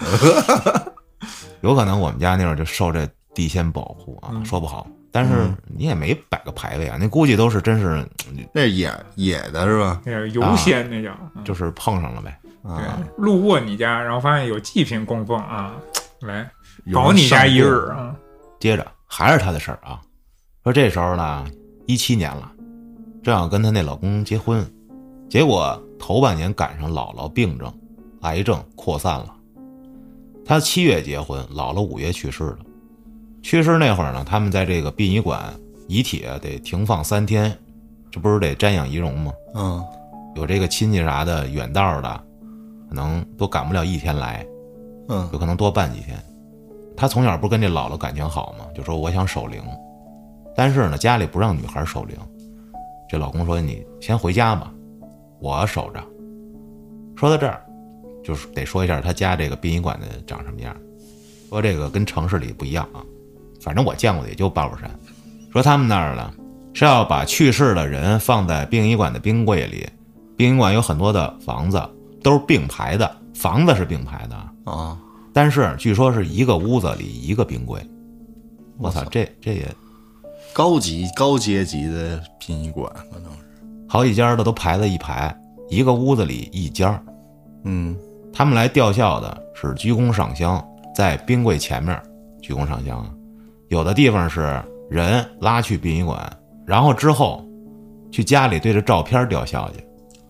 [1.59, 4.87] 有可能我们家那会儿就受这地仙保护啊，说不好。
[5.15, 8.05] 但是你也没摆个牌位啊，那估计都是真是
[8.51, 10.01] 那野野的是吧？
[10.03, 11.17] 那个游仙那叫。
[11.33, 12.37] 嗯就是碰上了呗。
[12.63, 15.73] 对啊，，路过你家，然后发现有祭品供奉啊，
[16.19, 16.51] 来
[16.91, 18.13] 保你家一日啊。
[18.59, 20.01] 接着还是他的事儿啊，
[20.65, 21.45] 说这时候呢，
[21.85, 22.51] 一七年了，
[23.23, 24.69] 正要跟她那老公结婚，
[25.29, 27.73] 结果头半年赶上姥姥病症，
[28.23, 29.33] 癌症扩散了。
[30.45, 32.57] 他七月结婚，姥姥五月去世了。
[33.45, 35.53] 去世那会儿呢，他们在这个殡仪馆，
[35.87, 37.55] 遗体啊得停放三天，
[38.09, 39.31] 这不是得瞻仰遗容吗？
[39.53, 39.85] 嗯
[40.35, 42.23] 有这个亲戚啥的，远道的，
[42.89, 44.43] 可能都赶不了一天来，
[45.09, 46.17] 嗯有可能多办几天。
[46.97, 48.65] 他从小不是跟这姥姥感情好吗？
[48.73, 49.61] 就说我想守灵，
[50.55, 52.17] 但是呢，家里不让女孩守灵。
[53.07, 54.73] 这老公说你先回家吧，
[55.39, 56.03] 我守着。
[57.15, 57.63] 说到这儿，
[58.23, 60.75] 就是得说一下他家这个殡仪馆的长什么样。
[61.47, 63.05] 说这个跟城市里不一样啊，
[63.65, 64.87] 反正我见过的也就八宝山。
[65.51, 66.31] 说他们那儿呢
[66.73, 69.89] 是要把去世的人放在殡仪馆的冰柜里，
[70.37, 71.81] 殡仪馆有很多的房子
[72.21, 74.95] 都是并排的，房子是并排的，啊，
[75.33, 77.81] 但是据说是一个屋子里一个冰柜。
[78.77, 79.67] 我操我操，这这也
[80.53, 83.39] 高级高阶级的殡仪馆可能是。
[83.87, 85.35] 好几家的都排在一排，
[85.69, 87.01] 一个屋子里一家。
[87.63, 87.97] 嗯
[88.33, 91.97] 他们来吊孝的是鞠躬上香，在冰柜前面
[92.41, 93.09] 鞠躬上香啊。
[93.69, 96.31] 有的地方是人拉去殡仪馆，
[96.65, 97.43] 然后之后
[98.11, 99.83] 去家里对着照片吊孝去，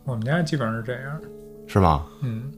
[0.06, 1.22] 我们家基本上是这样，
[1.68, 2.06] 是吗？
[2.22, 2.52] 嗯，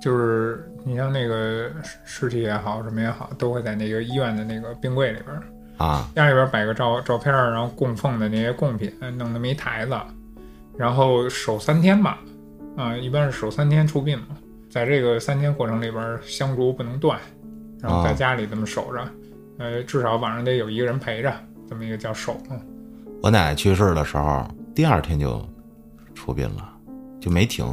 [0.00, 5.42] 就是你像那个尸尸体也好，什么也好，都会在那个医院的那个冰柜里边儿，
[5.76, 9.94] 啊，家里边摆个照照片儿，然后供奉的那些贡品，弄那么一台子，
[10.78, 12.18] 然后守三天吧，
[12.76, 14.28] 啊，一般是守三天出殡嘛，
[14.70, 17.18] 在这个三天过程里边，香烛不能断，
[17.80, 19.06] 然后在啊家里这么守着，
[19.58, 21.32] 呃，至少晚上得有一个人陪着，
[21.68, 22.56] 这么一个叫守嘛。
[23.22, 25.44] 我奶奶去世的时候，第二天就
[26.14, 26.72] 出殡了，
[27.20, 27.64] 就没停。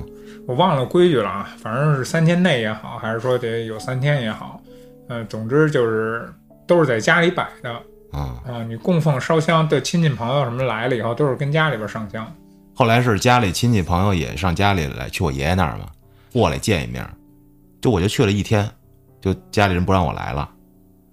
[0.48, 4.62] 我忘了规矩了啊，反正是三天内也好，还是说得有三天也好，
[5.08, 6.28] 呃，总之就是
[6.68, 7.74] 都是在家里摆的
[8.14, 12.30] 嗯，啊，你供奉烧香的亲戚朋友什么来了以后，都是跟家里边上香。
[12.76, 15.86] 后来是家里亲戚朋友也上家里来，去我爷爷那儿嘛，
[16.32, 17.08] 过来见一面，
[17.82, 18.70] 就我就去了一天，
[19.22, 20.50] 就家里人不让我来了，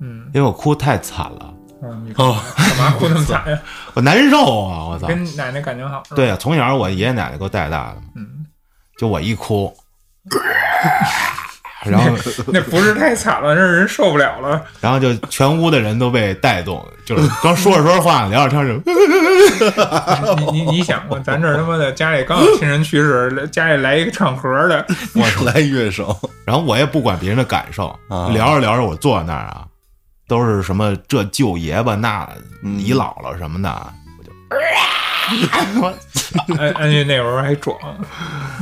[0.01, 3.59] 嗯，因为我哭太惨了，嗯，你哦，干嘛哭那么惨呀？
[3.95, 5.07] 我难受啊，我操！
[5.07, 6.03] 跟奶奶感情好？
[6.17, 8.47] 对啊，从小我爷爷奶奶给我带大的，嗯，
[8.99, 9.73] 就我一哭，
[11.85, 12.11] 然后
[12.49, 14.63] 那不是太惨了，让人受不了了。
[14.81, 18.75] 然后就全屋的人都被带动，就是刚说着说着话， 聊着天就，
[20.37, 24.85] 你你你想过，咱这儿他妈的家里刚有亲人去世，家里来一个唱和的，
[25.15, 29.65] 我来乐手，然后我也不管别人的感受，啊聊着聊着我坐在那儿啊，
[30.31, 32.29] 都是什么这舅爷吧那
[32.63, 34.31] 姨姥姥什么的，我就。
[36.57, 37.77] 安安俊那会儿还壮，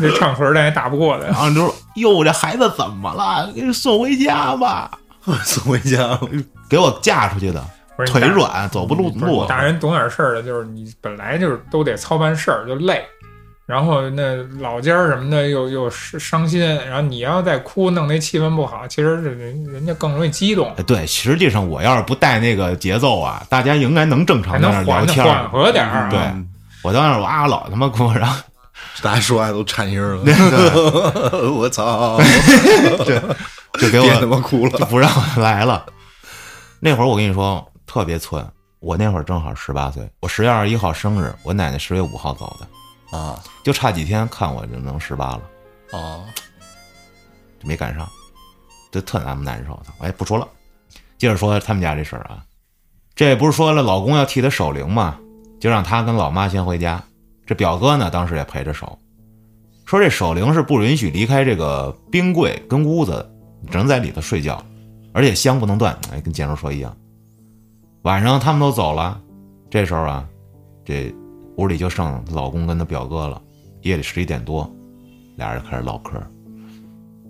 [0.01, 1.35] 那唱和的还打不过的然。
[1.37, 3.53] 后就说：“哟，这孩子怎么了？
[3.55, 4.91] 给送回家吧。
[5.45, 6.19] 送回家，”
[6.71, 7.63] 给我嫁出去的，
[8.07, 9.45] 腿软，走不路路。
[9.45, 13.05] 大人懂点事儿的，就是你本来就是都得操办事儿，就累。
[13.69, 25.29] 然后那老家儿什么的又又伤伤心，然后你要再哭，弄那气氛不好，其实是人人家更容易激动，哎，对，实际上我要是不带那个节奏啊，大家应该能正常在那聊能缓天儿。
[25.29, 26.09] 缓和点儿啊。
[26.11, 26.19] 对
[26.83, 28.43] 我到那儿哇老他妈哭，然后
[29.05, 30.23] 大家说话都颤音儿了，
[31.53, 32.19] 我操，
[33.79, 35.85] 就给我他我妈哭了，就不让我来了。
[36.81, 38.43] 那会儿我跟你说特别寸，
[38.81, 42.67] 我那会儿正好十八岁，我十月二十一号生日，我奶奶十月五号走的，
[43.11, 43.43] 啊。
[43.65, 45.43] 就差几天看我就能十八了。
[45.93, 46.25] 哦，
[47.61, 48.09] 就没赶上，
[48.91, 49.87] 就特他妈难受的。
[49.99, 50.47] 我也不说了，
[51.17, 52.45] 接着说他们家这事儿啊，
[53.15, 55.19] 这不是说了老公要替他守灵吗，
[55.61, 57.03] 就让他跟老妈先回家。
[57.47, 58.99] 这表哥呢，当时也陪着守，
[59.87, 63.27] 说这守灵是不允许离开这个冰柜跟屋子，
[63.71, 64.63] 只能在里头睡觉，
[65.15, 66.95] 而且香不能断，哎，跟建叔说一样。
[68.03, 69.19] 晚上他们都走了，
[69.71, 70.29] 这时候啊，
[70.85, 71.11] 这
[71.59, 73.43] 屋里就剩老公跟他表哥了。
[73.83, 74.69] 夜里十一点多，
[75.37, 76.21] 俩人开始唠嗑。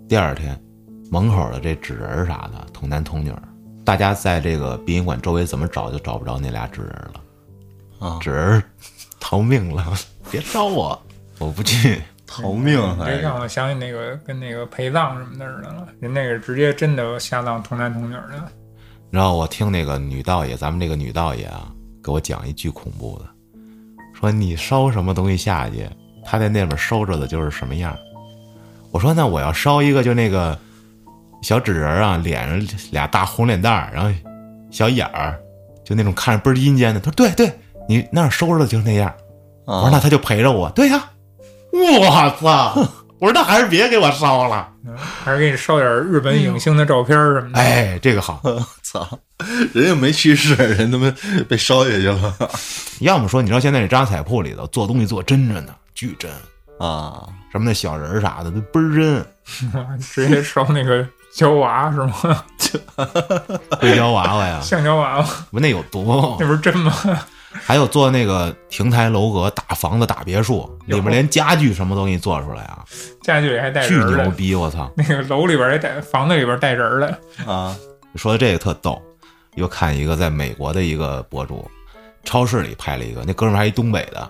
[0.07, 0.59] 第二天，
[1.11, 3.33] 门口的这纸人啥的，童男童女，
[3.83, 7.21] 大家在这个殡仪馆周围怎么找就找不着那俩纸人了。
[7.99, 8.63] 啊纸人
[9.19, 9.83] 逃命了，
[10.29, 11.01] 别招我，
[11.39, 11.99] 我不去。
[12.27, 18.51] 逃命还这让我想起那个跟那个陪葬什么的似的了，人那个直接真的下葬童男童女的。
[19.09, 23.25] 然后我听那个女道爷，咱们这个女道爷啊，给我讲一句恐怖的，
[24.19, 25.87] 说你烧什么东西下去，
[26.25, 27.95] 他在那边收着的就是什么样。
[28.91, 30.57] 我说那我要烧一个就那个
[31.41, 34.11] 小纸人啊，脸上俩大红脸蛋儿，然后
[34.71, 35.39] 小眼儿，
[35.85, 36.99] 就那种看着倍儿阴间的。
[36.99, 37.51] 他说对对，
[37.87, 39.13] 你那儿收着的就是那样。
[39.65, 41.09] 我说那，他就陪着我，对呀、
[41.71, 42.73] 我操！
[43.19, 44.67] 我说那还是别给我烧了。
[44.89, 47.59] 嗯还是给你烧点日本影星的照片什么的。
[47.59, 48.41] 哎，这个好。
[48.83, 49.07] 操，
[49.73, 51.13] 人家没去世，人他妈
[51.47, 52.35] 被烧下去了
[53.01, 56.31] 要么说，你知道现在这扎彩铺里头做东西做真着呢，巨真，
[56.79, 59.25] 啊，什么那小人儿啥的都倍儿真，
[60.01, 62.43] 直接烧那个胶娃是吗？
[63.79, 66.47] 硅胶娃娃呀，橡胶娃娃，不那有毒那。
[66.47, 66.91] 不是真吗？
[67.65, 72.85] 还有做那个亭台楼阁、大房子、大别墅，里面连家具什么都给你做出来啊，
[73.23, 74.53] 家具里还带巨人儿的，牛逼！
[74.53, 74.91] 我操！
[74.95, 77.51] 那个楼里边还带房子里边带人儿的。
[77.51, 77.75] 啊，
[78.15, 79.01] 说的这个特逗，
[79.55, 81.69] 又看一个在美国的一个博主，
[82.23, 84.29] 超市里拍了一个，那哥们儿还一东北的，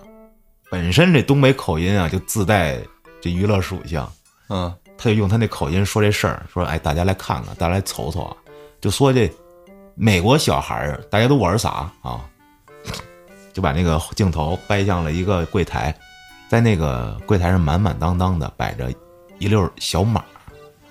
[0.72, 2.78] 本身这东北口音啊就自带
[3.20, 4.06] 这娱乐属性，
[4.50, 8.36] 嗯他就用他那口音说这事儿，说哎，大家来看看，大家来瞅瞅啊，
[8.80, 9.30] 就说这
[9.96, 12.22] 美国小孩儿大家都玩啥啊？
[13.54, 15.96] 就把那个镜头掰向了一个柜台，
[16.48, 18.92] 在那个柜台上满满当当的摆着
[19.38, 20.24] 一溜小马，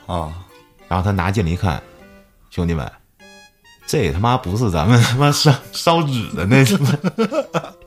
[0.07, 0.33] 啊，
[0.89, 1.83] 然后他拿进来一看，
[2.51, 2.91] 兄弟们，
[3.87, 6.93] 这他妈不是咱们 他妈烧烧纸的那什么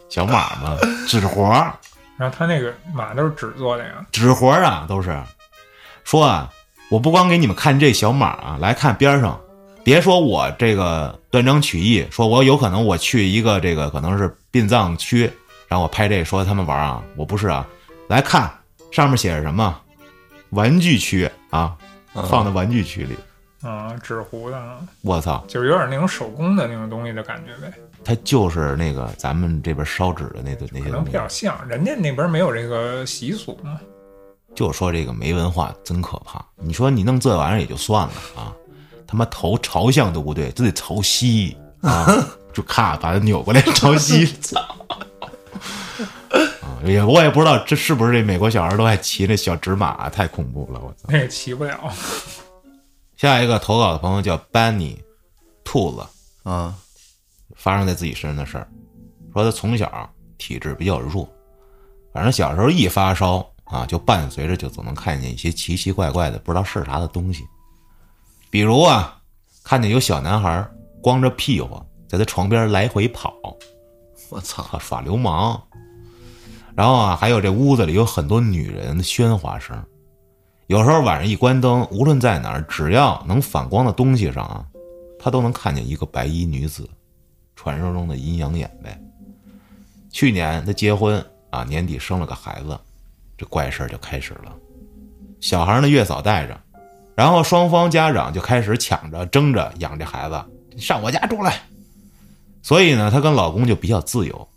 [0.09, 0.77] 小马吗？
[1.07, 1.73] 纸活儿，
[2.17, 5.17] 然后他那个马都是纸做的呀，纸活儿啊，都是
[6.03, 6.49] 说啊，
[6.89, 9.39] 我不光给你们看这小马啊，来看边上，
[9.83, 15.29] 别说我这个断章取义，说我有可能我去一个这个可能是殡葬区，
[15.67, 17.67] 然后我拍这说他们玩啊，我不是啊，
[18.07, 18.51] 来看
[18.91, 19.75] 上面写着什么，
[20.51, 21.75] 玩具区啊，
[22.13, 23.15] 放在玩具区里，
[23.61, 27.73] 啊，纸糊的啊，我操，就是有点那种手工的那种东西的感觉呗，
[28.03, 33.79] 它就是那个咱们这边烧纸的那那些可能，比较像，人家那边没有这个习俗嘛。
[34.53, 36.45] 就说这个没文化真可怕。
[36.57, 38.53] 你说你弄这玩意儿也就算了啊，
[39.11, 42.07] 他妈头朝向都不对，这得朝西 啊，
[42.53, 44.57] 就咔把它扭过来朝西， 操！
[46.31, 51.09] 啊，也我也不知道这是不是这美国小孩都爱骑那小纸马，太恐怖了，我操！
[51.09, 51.77] 那也骑不了，
[53.17, 54.97] 下一个投稿的朋友叫班尼，
[55.65, 56.73] 兔子，啊，
[57.55, 58.65] 发生在自己身上的事儿，
[59.33, 61.29] 说他从小体质比较弱，
[62.13, 67.43] 反正小时候一发烧啊，就伴随着就总能看见一些奇奇怪怪的不知道是啥的东西，
[68.51, 69.17] 比如啊，
[69.63, 70.69] 看见有小男孩
[71.01, 73.33] 光着屁股在他床边来回跑，
[74.29, 75.59] 我操，啊，耍流氓。
[76.75, 79.81] 然后啊，还有这屋子里有很多女人的喧哗声，
[80.67, 84.65] 有时候晚上一关灯，无论在哪儿，只要能反光的东西上啊，
[85.17, 86.89] 他都能看见一个白衣女子，
[87.55, 89.01] 传说中的阴阳眼呗。
[90.11, 92.77] 去年他结婚啊，年底生了个孩子，
[93.37, 94.53] 这怪事儿就开始了。
[95.39, 96.59] 小孩呢月嫂带着，
[97.15, 100.43] 然后双方家长就开始抢着争着养这孩子，
[100.77, 101.61] 上我家住来。
[102.61, 104.47] 所以呢，她跟老公就比较自由，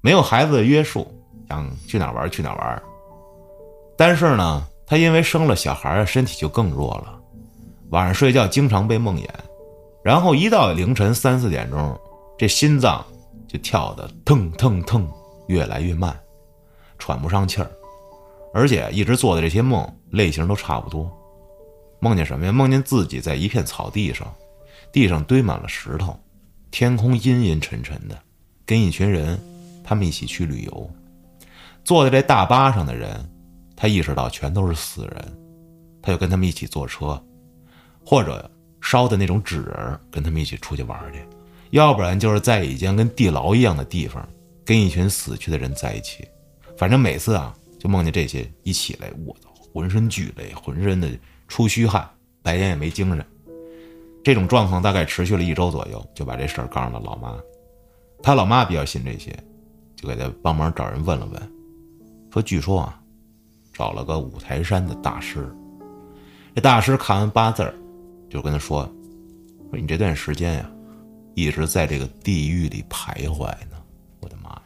[0.00, 1.06] 没有孩子的约束，
[1.48, 2.82] 想去哪玩去哪玩。
[3.96, 7.18] 但是呢，她因为生了小孩，身体就更弱了，
[7.90, 9.26] 晚上睡觉经常被梦魇，
[10.04, 11.98] 然后一到凌晨三四点钟，
[12.38, 13.04] 这心脏
[13.48, 15.10] 就跳得腾腾腾，
[15.48, 16.16] 越来越慢，
[16.98, 17.70] 喘不上气儿，
[18.54, 21.10] 而且一直做的这些梦类型都差不多。
[22.00, 22.52] 梦见什么呀？
[22.52, 24.32] 梦见自己在一片草地上，
[24.92, 26.18] 地上堆满了石头，
[26.70, 28.18] 天空阴阴沉沉的，
[28.64, 29.38] 跟一群人，
[29.82, 30.90] 他们一起去旅游。
[31.84, 33.28] 坐在这大巴上的人，
[33.74, 35.38] 他意识到全都是死人，
[36.02, 37.20] 他就跟他们一起坐车，
[38.04, 41.20] 或者烧的那种纸人，跟他们一起出去玩去。
[41.70, 44.26] 要不然就是在一间跟地牢一样的地方，
[44.64, 46.26] 跟一群死去的人在一起。
[46.76, 51.08] 反正每次啊，就梦见这些一起来，我操，浑身剧累，浑身的
[51.48, 52.08] 出虚汗，
[52.42, 53.26] 白天也没精神。
[54.22, 57.34] 这种状况大概持续了一周左右，就把这事儿告诉了老妈。
[58.22, 59.34] 他老妈比较信这些，
[59.96, 61.52] 就给他帮忙找人问了问，
[62.30, 63.00] 说据说啊，
[63.72, 65.48] 找了个五台山的大师。
[66.54, 67.74] 这大师看完八字儿，
[68.28, 68.82] 就跟他说
[69.70, 70.70] ：“说你这段时间呀，
[71.34, 73.76] 一直在这个地狱里徘徊呢。
[74.20, 74.62] 我的妈呀！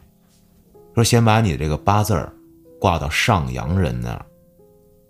[0.95, 2.33] 说先把你这个八字儿
[2.79, 4.25] 挂到上阳人那儿。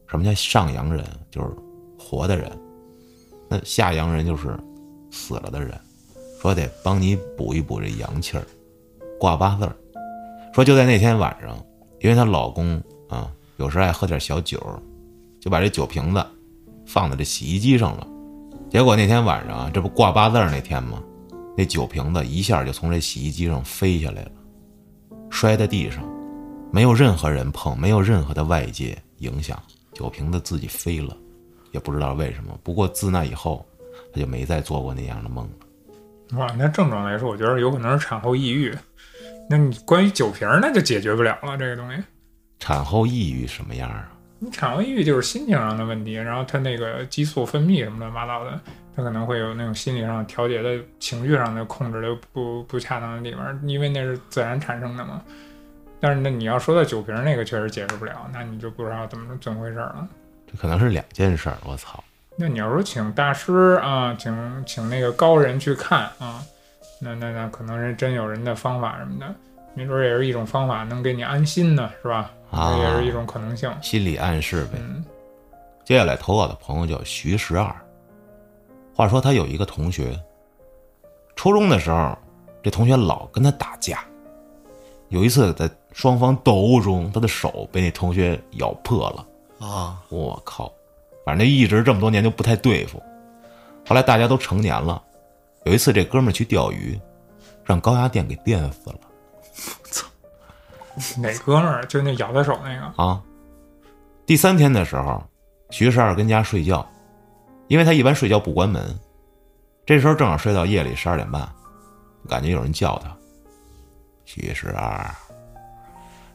[0.05, 1.05] 什么叫上阳人？
[1.31, 1.47] 就是
[2.03, 2.51] 活的人。
[3.49, 4.57] 那下阳人就是
[5.11, 5.79] 死了的人。
[6.41, 8.45] 说得帮你补一补这阳气儿，
[9.17, 9.73] 挂八字儿。
[10.53, 11.57] 说就在那天晚上，
[12.01, 14.61] 因为她老公啊有时爱喝点小酒，
[15.39, 16.25] 就把这酒瓶子
[16.85, 18.05] 放在这洗衣机上了。
[18.69, 21.01] 结果那天晚上啊，这不挂八字儿那天吗？
[21.55, 24.31] 那酒瓶子一下就从这洗衣机上飞下来了，
[25.29, 26.03] 摔在地上，
[26.73, 29.57] 没有任何人碰，没有任何的外界影响，
[29.93, 31.15] 酒瓶子自己飞了，
[31.73, 32.57] 也不知道为什么。
[32.63, 33.65] 不过自那以后，
[34.13, 36.37] 他就没再做过那样的梦了。
[36.37, 38.73] 哇，那症状来说，我觉得有可能是产后抑郁。
[39.49, 42.01] 那你关于酒瓶儿，那就解决不了了，这个东西。
[42.59, 44.09] 产后抑郁什么样啊？
[44.39, 48.59] 你产后抑郁就是心情上的问题，然后他那个激素分泌什么乱七八糟的，
[48.95, 55.21] 他可能会有那种心理上调节的情绪上的控制的不不恰当的地方，因为那是自然产生的嘛。
[55.99, 60.07] 但是那你要说到酒瓶儿那个确实解释不了，那你就不知道怎么怎么回事了。
[60.53, 61.57] 这可能是两件事儿。
[61.65, 62.01] 我操！
[62.37, 66.43] 那你要是请大师啊，请请那个高人去看啊，
[67.01, 69.35] 那那那可能是真有人的方法什么的，
[69.73, 72.31] 没准儿也是一种方法，能给你安心呢，是吧？
[72.51, 73.71] 啊这也是一种可能性。
[73.81, 74.79] 心理暗示呗。
[74.79, 75.03] 嗯，
[75.83, 77.75] 接下来投稿的朋友叫徐十二。
[78.95, 80.19] 话说他有一个同学，
[81.35, 82.17] 初中的时候，
[82.63, 84.03] 这同学老跟他打架。
[85.09, 89.25] 有一次在双方斗殴中，他的手被那同学咬破了。
[89.59, 90.71] 啊，我靠！
[91.25, 93.01] 反正就一直这么多年就不太对付。
[93.87, 95.01] 后来大家都成年了，
[95.65, 96.99] 有一次这哥们儿去钓鱼，
[97.63, 98.99] 让高压电给电死了
[99.85, 100.07] 操
[101.17, 103.03] 哪哥们儿就那咬他手那个？
[103.03, 103.21] 啊！
[104.25, 105.23] 第三天的时候，
[105.69, 106.85] 徐十二跟家睡觉，
[107.67, 108.97] 因为他一般睡觉不关门，
[109.85, 111.49] 这时候正好睡到夜里十二点半，
[112.27, 113.15] 感觉有人叫他。
[114.25, 115.09] 徐十二，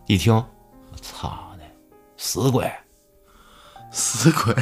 [0.06, 1.64] 一听，我操的，
[2.16, 2.70] 死鬼！
[3.90, 4.54] 死鬼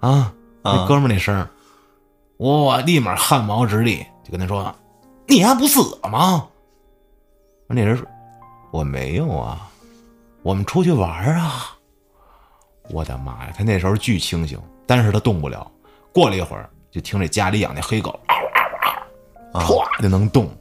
[0.00, 0.32] 啊，
[0.62, 1.48] 那哥们那声儿，
[2.36, 4.74] 我立马汗毛直立，就跟他说
[5.26, 6.48] ：“你还不死了吗？”
[7.68, 8.06] 那人说
[8.72, 9.68] ：“我没有啊，
[10.42, 11.74] 我们出去玩啊。”
[12.90, 13.52] 我的妈呀！
[13.56, 15.70] 他那时候巨清醒，但是他动不了。
[16.12, 18.34] 过了一会儿，就听这家里养那黑狗嗷
[19.52, 20.52] 嗷嗷，唰就能动了。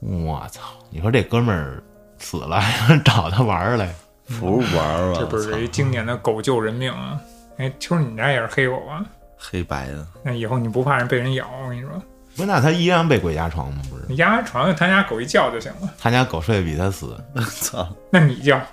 [0.00, 0.60] 我操！
[0.90, 1.82] 你说这哥们儿
[2.18, 2.62] 死了
[3.02, 3.94] 找他玩儿来？
[4.38, 5.18] 不是玩儿吧？
[5.18, 7.20] 这不是操一经典的狗救人命啊！
[7.58, 9.04] 哎，秋儿，你家也是黑狗啊？
[9.36, 11.48] 黑白的，那以后你不怕人被人咬？
[11.64, 11.90] 我跟你说，
[12.36, 13.82] 不是，那他依然被鬼压床吗？
[13.90, 15.92] 不是，你压床他家狗一叫就行了。
[15.98, 17.16] 他家狗睡得比他死。
[17.60, 17.88] 操！
[18.10, 18.60] 那你叫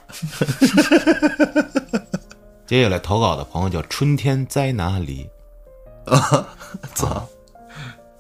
[2.65, 5.29] 接下来投稿的朋友叫春天在哪里？
[6.05, 6.47] 啊
[6.93, 7.25] 操！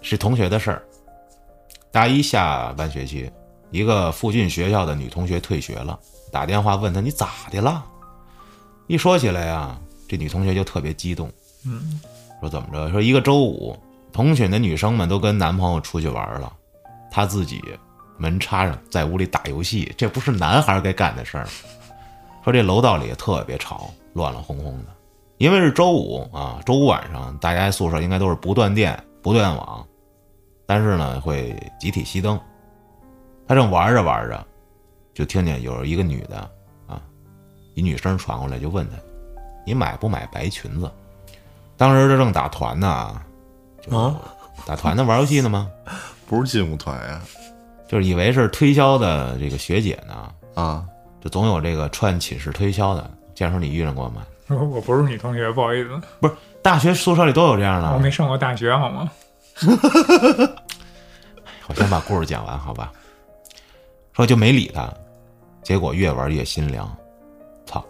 [0.01, 0.81] 是同学的事儿。
[1.91, 3.29] 大一下半学期，
[3.69, 5.97] 一个附近学校的女同学退学了，
[6.31, 7.83] 打电话问她你咋的了？
[8.87, 11.29] 一说起来呀，这女同学就特别激动，
[11.65, 11.99] 嗯，
[12.39, 12.89] 说怎么着？
[12.91, 13.77] 说一个周五，
[14.13, 16.51] 同寝的女生们都跟男朋友出去玩了，
[17.11, 17.61] 她自己
[18.17, 21.51] 门插上，在屋里打游戏，这不是男孩该干的事儿吗。
[22.43, 24.85] 说这楼道里特别吵，乱乱哄哄的。
[25.37, 29.85] 因为是周五啊，周五晚上大家宿舍应该都是不断电、不断网，
[30.65, 32.39] 但是呢会集体熄灯。
[33.47, 34.45] 他正玩着玩着，
[35.13, 36.37] 就听见有一个女的
[36.87, 37.01] 啊，
[37.75, 38.95] 一女生传过来就问他
[39.65, 40.91] ：“你买不买白裙子？”
[41.77, 43.21] 当时这正打团呢，
[43.81, 44.15] 就啊
[44.65, 45.69] 打团呢玩游戏呢吗？
[46.27, 47.21] 不是劲舞团呀
[47.87, 50.29] 就是以为是推销的这个学姐呢，
[50.61, 50.83] 啊！
[51.21, 53.09] 就总有这个串寝室推销的。
[53.33, 54.23] 建叔，你遇上过吗？
[54.49, 55.89] 我我不是女同学，不好意思，
[56.19, 57.93] 不是大学宿舍里都有这样的。
[57.93, 59.09] 我没上过大学，好吗？
[61.67, 62.91] 我先把故事讲完，好吧？
[64.17, 64.91] 说就没理他，
[65.61, 66.91] 结果越玩越心凉。
[67.67, 67.85] 操！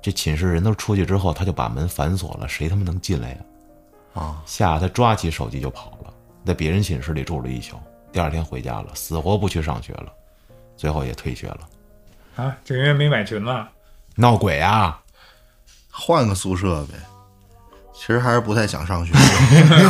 [0.00, 3.36] 这寝室人都出去之后，他就把门反锁了，谁他妈能进来呀？
[4.14, 4.42] 啊！
[4.46, 6.14] 吓得他抓起手机就跑了，
[6.46, 7.76] 在别人寝室里住了一宿。
[8.10, 10.10] 第二天回家了，死活不去上学了，
[10.78, 11.68] 最后也退学了。
[12.36, 13.66] 啊，就因为没买裙子，
[14.16, 14.98] 闹鬼啊！
[15.90, 16.94] 换个宿舍呗。
[17.94, 19.12] 其实还是不太想上学。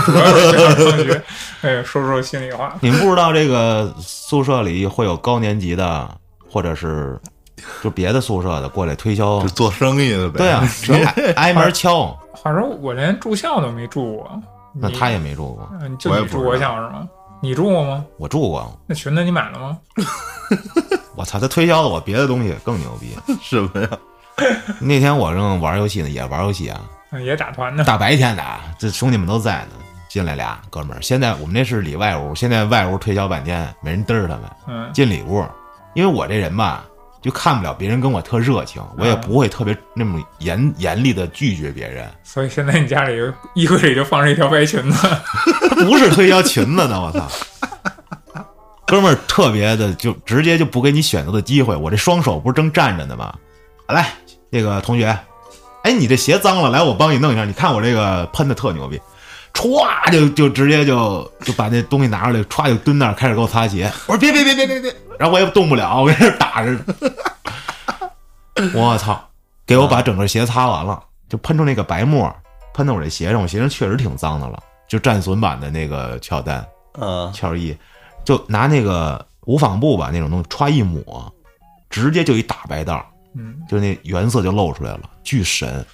[0.04, 1.22] 主要是这上学。
[1.62, 6.08] 哎，说说心里话，你们不知道这个宿舍里会有高年级的，
[6.48, 7.18] 或者是
[7.82, 9.48] 就别的宿舍的过来推销就？
[9.48, 10.38] 做生意的呗。
[10.38, 12.16] 对啊， 就挨挨门敲。
[12.42, 14.42] 反正我连住校都没住过，
[14.74, 17.08] 那他也没住过，嗯，就我也不你住过校是吗？
[17.40, 18.04] 你住过吗？
[18.18, 18.78] 我住过。
[18.86, 19.78] 那裙子你买了吗？
[21.16, 23.16] 我操，他推销的我别的东西更牛逼。
[23.40, 23.88] 什么呀？
[24.80, 26.88] 那天我正玩游戏呢，也玩游戏啊，嗯
[27.22, 27.84] 也打团呢。
[27.84, 29.70] 大白天的啊，这兄弟们都在呢，
[30.08, 31.02] 进来俩哥们儿。
[31.02, 35.44] 现在我们那是里外屋，现在外屋推销半天没人嘚儿他们，嗯，进里屋，
[35.94, 36.84] 因为我这人吧，
[37.20, 42.08] 就看不了别人跟我特热情，我也不会特别那么严严厉的拒绝别人。
[42.22, 43.16] 所以现在你家里
[43.54, 45.08] 衣柜里就放着一条白裙子。
[45.84, 47.28] 不是推销裙子呢，我操！
[48.86, 51.74] 哥们儿特别的，就直接就不给你选择的机会。
[51.74, 53.34] 我这双手不是正站着呢吗？
[53.88, 54.08] 来，
[54.50, 55.16] 那个同学，
[55.84, 57.44] 哎，你这鞋脏了，来，我帮你弄一下。
[57.44, 58.98] 你看我这个喷的特牛逼，
[59.52, 63.92] 歘就就直接就就把那东西拿出来，歘就蹲那儿开始给我擦鞋。
[64.06, 66.84] 我说别别别别别别，然后我也动不了，我跟这打着呢。
[68.72, 69.22] 我操，
[69.66, 72.34] 给我把整个鞋擦完了，就喷出那个白沫，
[72.72, 74.58] 喷到我这鞋上，我鞋上确实挺脏的了，
[74.88, 76.64] 就战损版的那个乔丹
[76.98, 77.76] 嗯，乔伊，
[78.24, 81.30] 就拿那个无纺布吧那种东西歘一抹，
[81.90, 83.04] 直接就一大白道儿，
[83.36, 85.84] 嗯，就那原色就露出来了，巨神！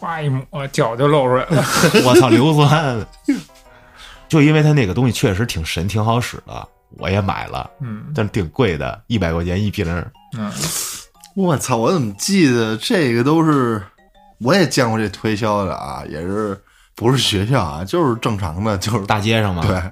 [0.00, 1.64] 歘一抹，脚就露出来了。
[2.04, 3.06] 我操，硫酸！
[4.28, 6.68] 就因为它那个东西确实挺神、挺好使的，
[6.98, 10.10] 我也买了，嗯但是挺贵的，一百块钱一瓶儿。
[10.36, 10.52] 嗯，
[11.34, 11.76] 我操！
[11.76, 13.82] 我怎么记得这个都是？
[14.40, 16.56] 我也见过这推销的啊，也是
[16.94, 19.82] 不是学校啊，就是正常的，就是大街上嘛，对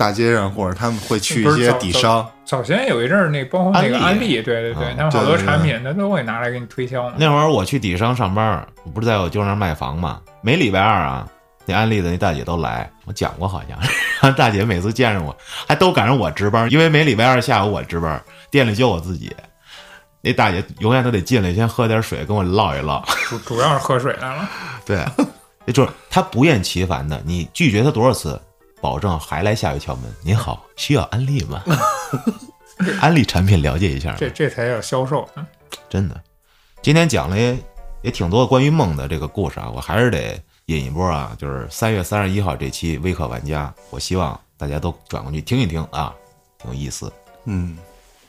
[0.00, 7.12] 大街上或者他们会去一些底商，早先有一阵儿，那包括那个安利，对对对啊，他们好多产品他都会拿来给你推销。
[7.18, 11.28] 那会儿我去底商上班，我不是在我舅那儿卖房嘛，每礼拜二啊，
[11.66, 13.78] 那安利的那大姐都来，我讲过好像，
[14.22, 15.36] 然后大姐每次见着我，
[15.68, 18.18] 还都赶上我值班，因为每礼拜二下午我值班，
[18.50, 19.30] 店里就我自己。
[20.22, 23.04] 那大姐永远都得进来，先喝点水，跟我唠一唠。
[23.28, 24.48] 主主要是喝水来了。
[24.86, 25.04] 对，
[25.74, 28.40] 就是她不厌其烦的，你拒绝她多少次，
[28.80, 30.04] 保证还来下一敲门。
[30.22, 31.62] 您好，需要安利吗？
[33.00, 34.14] 安利产品了解一下。
[34.18, 35.28] 这这才叫销售。
[35.36, 35.46] 嗯
[35.88, 36.20] 真的，
[36.82, 37.56] 今天讲了也
[38.02, 46.14] 也挺多关于梦的这个故事啊，我还是得引一波啊，就是三月三十一号这期微课玩家，我希望大家都转过去听一听啊，
[46.58, 47.12] 挺有意思。
[47.44, 47.76] 嗯，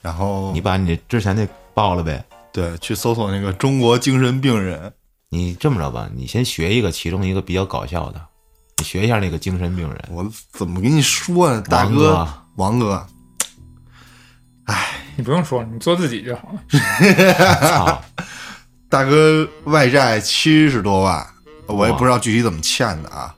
[0.01, 4.91] 然后你把你之前那报了呗，对去搜索那个中国精神病人，
[5.29, 8.21] 你这么着吧，你先学一个其中一个比较搞笑的，
[8.81, 13.05] 你学一下那个精神病人，我怎么跟你说呢，大哥哥，王哥，
[14.63, 16.59] 哎你不用说，你做自己就好了。
[17.59, 18.01] 操，
[18.89, 21.23] 大哥外债七十多万，
[21.67, 23.35] 我也不知道具体怎么欠的啊。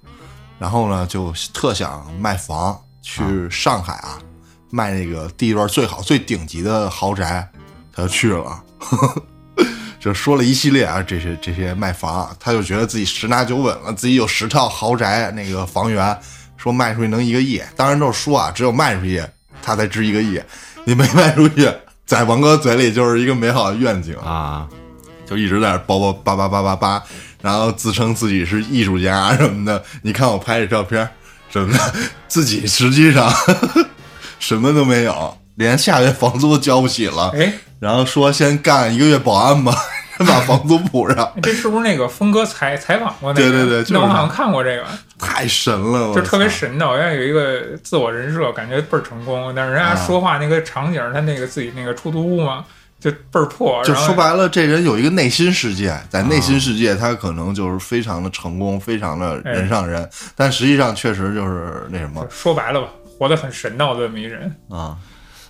[0.57, 4.17] 然后呢，就特想卖房，去上海啊，
[4.69, 7.45] 卖那个地段最好、最顶级的豪宅，
[7.91, 8.63] 他就去了。
[10.03, 16.19] 就说了一系列啊，这些这些卖房，他就觉得自己十拿九稳了，自己有十套豪宅，那个房源，
[16.57, 17.61] 说卖出去能一个亿。
[17.77, 19.23] 当然都是说啊，只有卖出去
[19.61, 20.41] 他才值一个亿，
[20.83, 21.71] 你没卖出去，
[22.05, 24.67] 在王哥嘴里就是一个美好的愿景啊，
[25.25, 27.03] 就一直在那儿叭叭叭叭叭叭叭，
[27.41, 29.81] 然后自称自己是艺术家什么的。
[30.01, 31.07] 你看我拍的照片
[31.49, 31.93] 什么的，
[32.27, 33.33] 自己实际上
[34.37, 37.29] 什么都没有，连下月房租都交不起了。
[37.29, 39.73] 哎，然后说先干一个月保安吧，
[40.27, 43.49] 把房租补上，这是不是那个峰哥采采访过那个？
[43.49, 44.85] 对对对就是那我好像看过这个，
[45.17, 52.63] 太神了，就特别操神道，人家有一个自我人设，感觉倍儿成功，但是人家啊说话那个场景，他那个自己那个出租屋嘛，
[52.99, 62.87] 就倍儿破，就说白了，这人有一个内心世界，在内心世界，他可能就是非常的成功，非常的人上人，但实际上确实就是那什么说白了吧，
[63.17, 64.55] 活得很神道的这么一人。
[64.69, 64.95] 啊，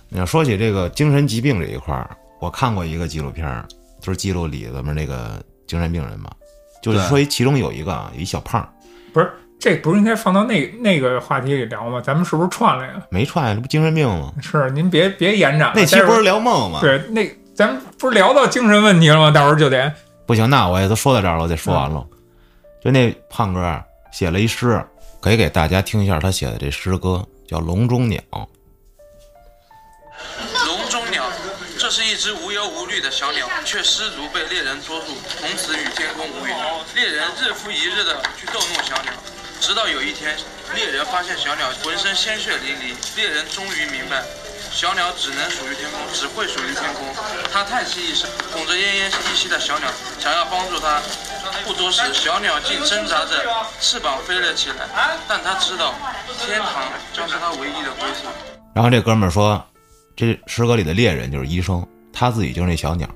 [0.08, 2.08] 你要说起这个精神疾病这一块儿，
[2.40, 3.64] 我看过一个纪录片儿，
[4.04, 6.30] 就是记录里头面那个精神病人嘛，
[6.82, 8.68] 就是说一其中有一个啊，有一小胖儿
[9.14, 12.02] 不是，这不是应该放到那那个话题里聊吗？
[12.02, 13.02] 咱们是不是串了呀？
[13.08, 14.30] 没踹，这不精神病吗？
[14.42, 15.72] 是，您别别延展。
[15.74, 16.80] 那期不是聊梦吗？
[16.82, 19.30] 对，那咱们不是聊到精神问题了吗？
[19.30, 19.90] 到时候就得
[20.26, 22.06] 不行，那我也都说到这儿了，我得说完了。
[22.84, 23.82] 就那胖哥儿
[24.12, 24.84] 写了一诗，
[25.22, 28.20] 可以给大家听一下他写的这诗歌，叫《笼中鸟》。
[31.94, 36.56] 是一只无忧无虑的小鸟，却失足被猎人捉住，从此与天空无缘。
[36.92, 39.12] 猎人日复一日的去逗弄小鸟，
[39.60, 40.36] 直到有一天，
[40.74, 44.24] 猎人发现小鸟浑身鲜血淋漓，猎人终于明白。
[44.72, 47.14] 小鸟只能属于天空，只会属于天空。
[47.52, 49.88] 他叹息一声，捧着奄奄一息的小鸟，
[50.18, 51.00] 想要帮助它。
[51.64, 53.46] 不多时，小鸟竟挣扎着
[53.80, 54.88] 翅膀飞了起来。
[55.28, 55.94] 但他知道，
[56.44, 58.26] 天堂将是他唯一的归宿。
[58.74, 59.64] 然后这哥们儿说，
[60.16, 63.08] 这诗歌里的猎人就是医生，他自己就是那小鸟。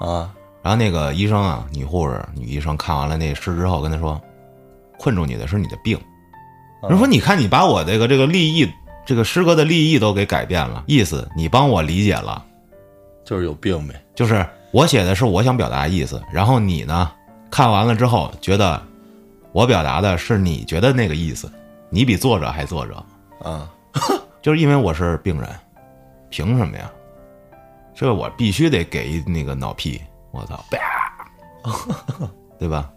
[0.00, 0.32] 啊，
[0.62, 4.20] 然后那个医生啊，女护士、女医生看完了那诗之后，跟他说
[4.98, 5.98] ：“困住你的是你的病。”
[6.88, 8.70] 人说：“你看，你把我这个这个立意，
[9.04, 12.44] 这个诗歌的立意都给改变了，意思你帮我理解了，
[13.24, 17.10] 就是有病呗，就是我写的是我想表达的意思，然后你呢
[17.50, 18.80] 看完了之后觉得
[19.52, 21.50] 我表达的是你觉得那个意思，
[21.88, 23.02] 你比作者还作者，
[23.42, 23.68] 啊，
[24.42, 25.48] 就是因为我是病人，
[26.30, 26.90] 凭什么呀？
[27.94, 30.00] 这我必须得给一那个脑屁，
[30.30, 32.28] 我操，啪，
[32.60, 32.90] 对吧？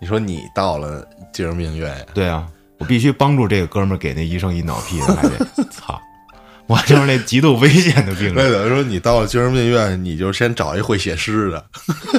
[0.00, 2.46] 你说你到了精神病院呀，对啊，
[2.78, 6.00] 我必须帮助这个哥们儿给那医生一脑屁，还得 操，
[6.66, 11.64] 我就是那极度危险的病那人，等于说你到了精神病院，你就先找一会写诗的，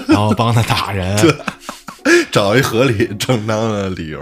[0.07, 1.17] 然后帮他打人，
[2.31, 4.21] 找一合理正当的理由，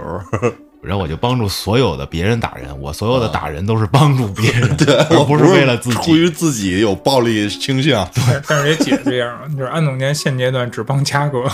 [0.82, 5.96] 然后我就帮助所有的别人打人，我所有的打人都是帮助别人， 对而我不是为了自己。
[5.96, 11.44] 出于自己有暴力倾向， 对但是也解这样，就是安总监现阶段只帮嘉哥，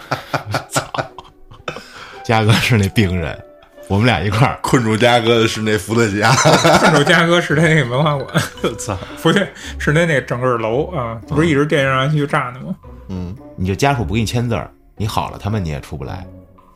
[2.24, 3.38] 嘉哥是那病人，
[3.86, 4.58] 我们俩一块儿。
[4.62, 6.32] 困住嘉哥的是那伏特加，
[6.78, 8.42] 困住嘉哥是他那个文化馆，
[8.78, 9.46] 操，不对，
[9.78, 12.74] 是他那个整个楼啊，不是一直电视上去炸呢吗？
[13.08, 16.26] 嗯，你就家属不给你签字儿，你好了，他们你也出不来。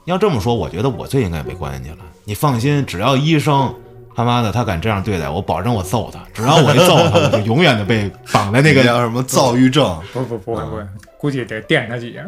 [0.05, 2.05] 要这么说，我觉得我最应该被关进去了。
[2.25, 3.75] 你放心，只要医生
[4.15, 6.21] 他妈的他敢这样对待我，保证我揍他。
[6.33, 10.83] 只要我一揍他，我就永远的被绑在那个 叫什么躁郁症，不不不会不会，
[11.19, 12.23] 估计得电他几下。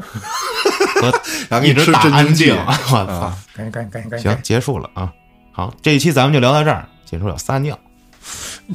[1.01, 1.13] 和
[1.49, 2.57] 然后给你吃一直打镇静剂安静。
[2.57, 3.33] 我操！
[3.55, 5.13] 赶紧赶紧赶紧赶紧行，，结束了啊。
[5.53, 6.87] 好，这一期咱们就聊到这儿。
[7.05, 7.79] 结束要撒尿，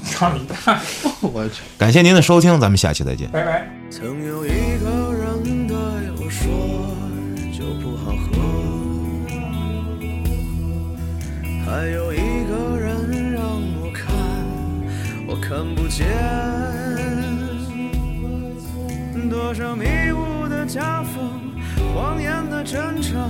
[0.06, 0.80] 操你大爷！
[1.22, 3.30] 我去，感谢您的收听，咱们下期再见。
[3.30, 3.68] 拜拜。
[3.90, 6.71] 曾有一个人对我说，
[11.72, 13.42] 还有一个人让
[13.80, 14.14] 我看，
[15.26, 16.06] 我看不见。
[19.30, 21.32] 多少迷雾的夹缝，
[21.96, 23.22] 谎言的真诚，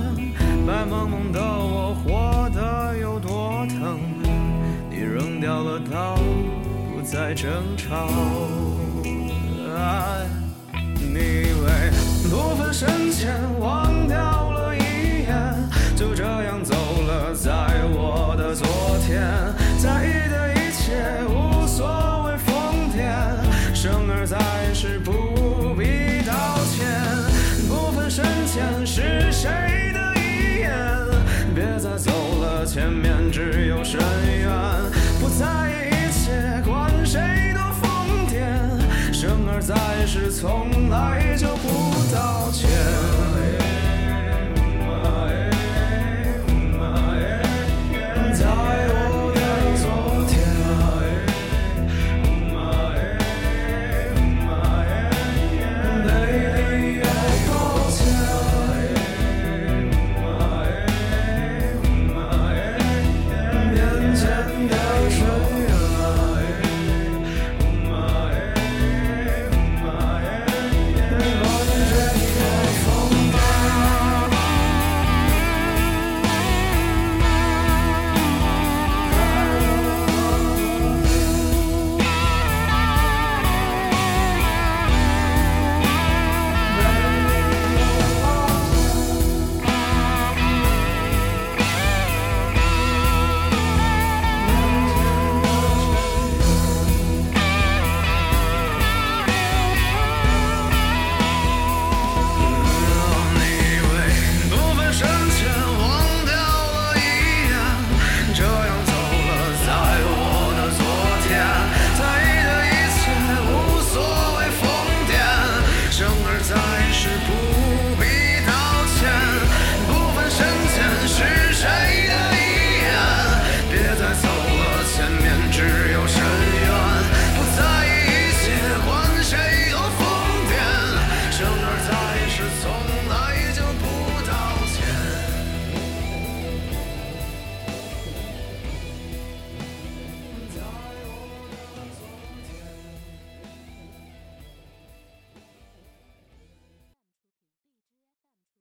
[0.66, 4.00] 白茫茫的我活得有多疼？
[4.90, 6.16] 你扔掉了刀，
[6.92, 8.08] 不再争吵。
[9.72, 10.26] 爱
[10.98, 11.92] 你以为
[12.28, 14.51] 不分深浅，忘掉，
[17.34, 17.50] 在
[17.94, 18.66] 我的昨
[19.06, 19.22] 天，
[19.78, 20.92] 在意的一切
[21.26, 23.08] 无所谓疯癫，
[23.74, 24.38] 生而在
[24.74, 26.86] 世不必道歉，
[27.68, 29.48] 不分深浅是谁
[29.94, 30.70] 的遗言，
[31.54, 32.12] 别再走
[32.42, 33.98] 了，前面只有深
[34.40, 34.50] 渊，
[35.18, 37.18] 不在意一切，管谁
[37.54, 38.44] 多疯癫。
[39.10, 39.74] 生而在
[40.06, 43.31] 世，从来就不道歉。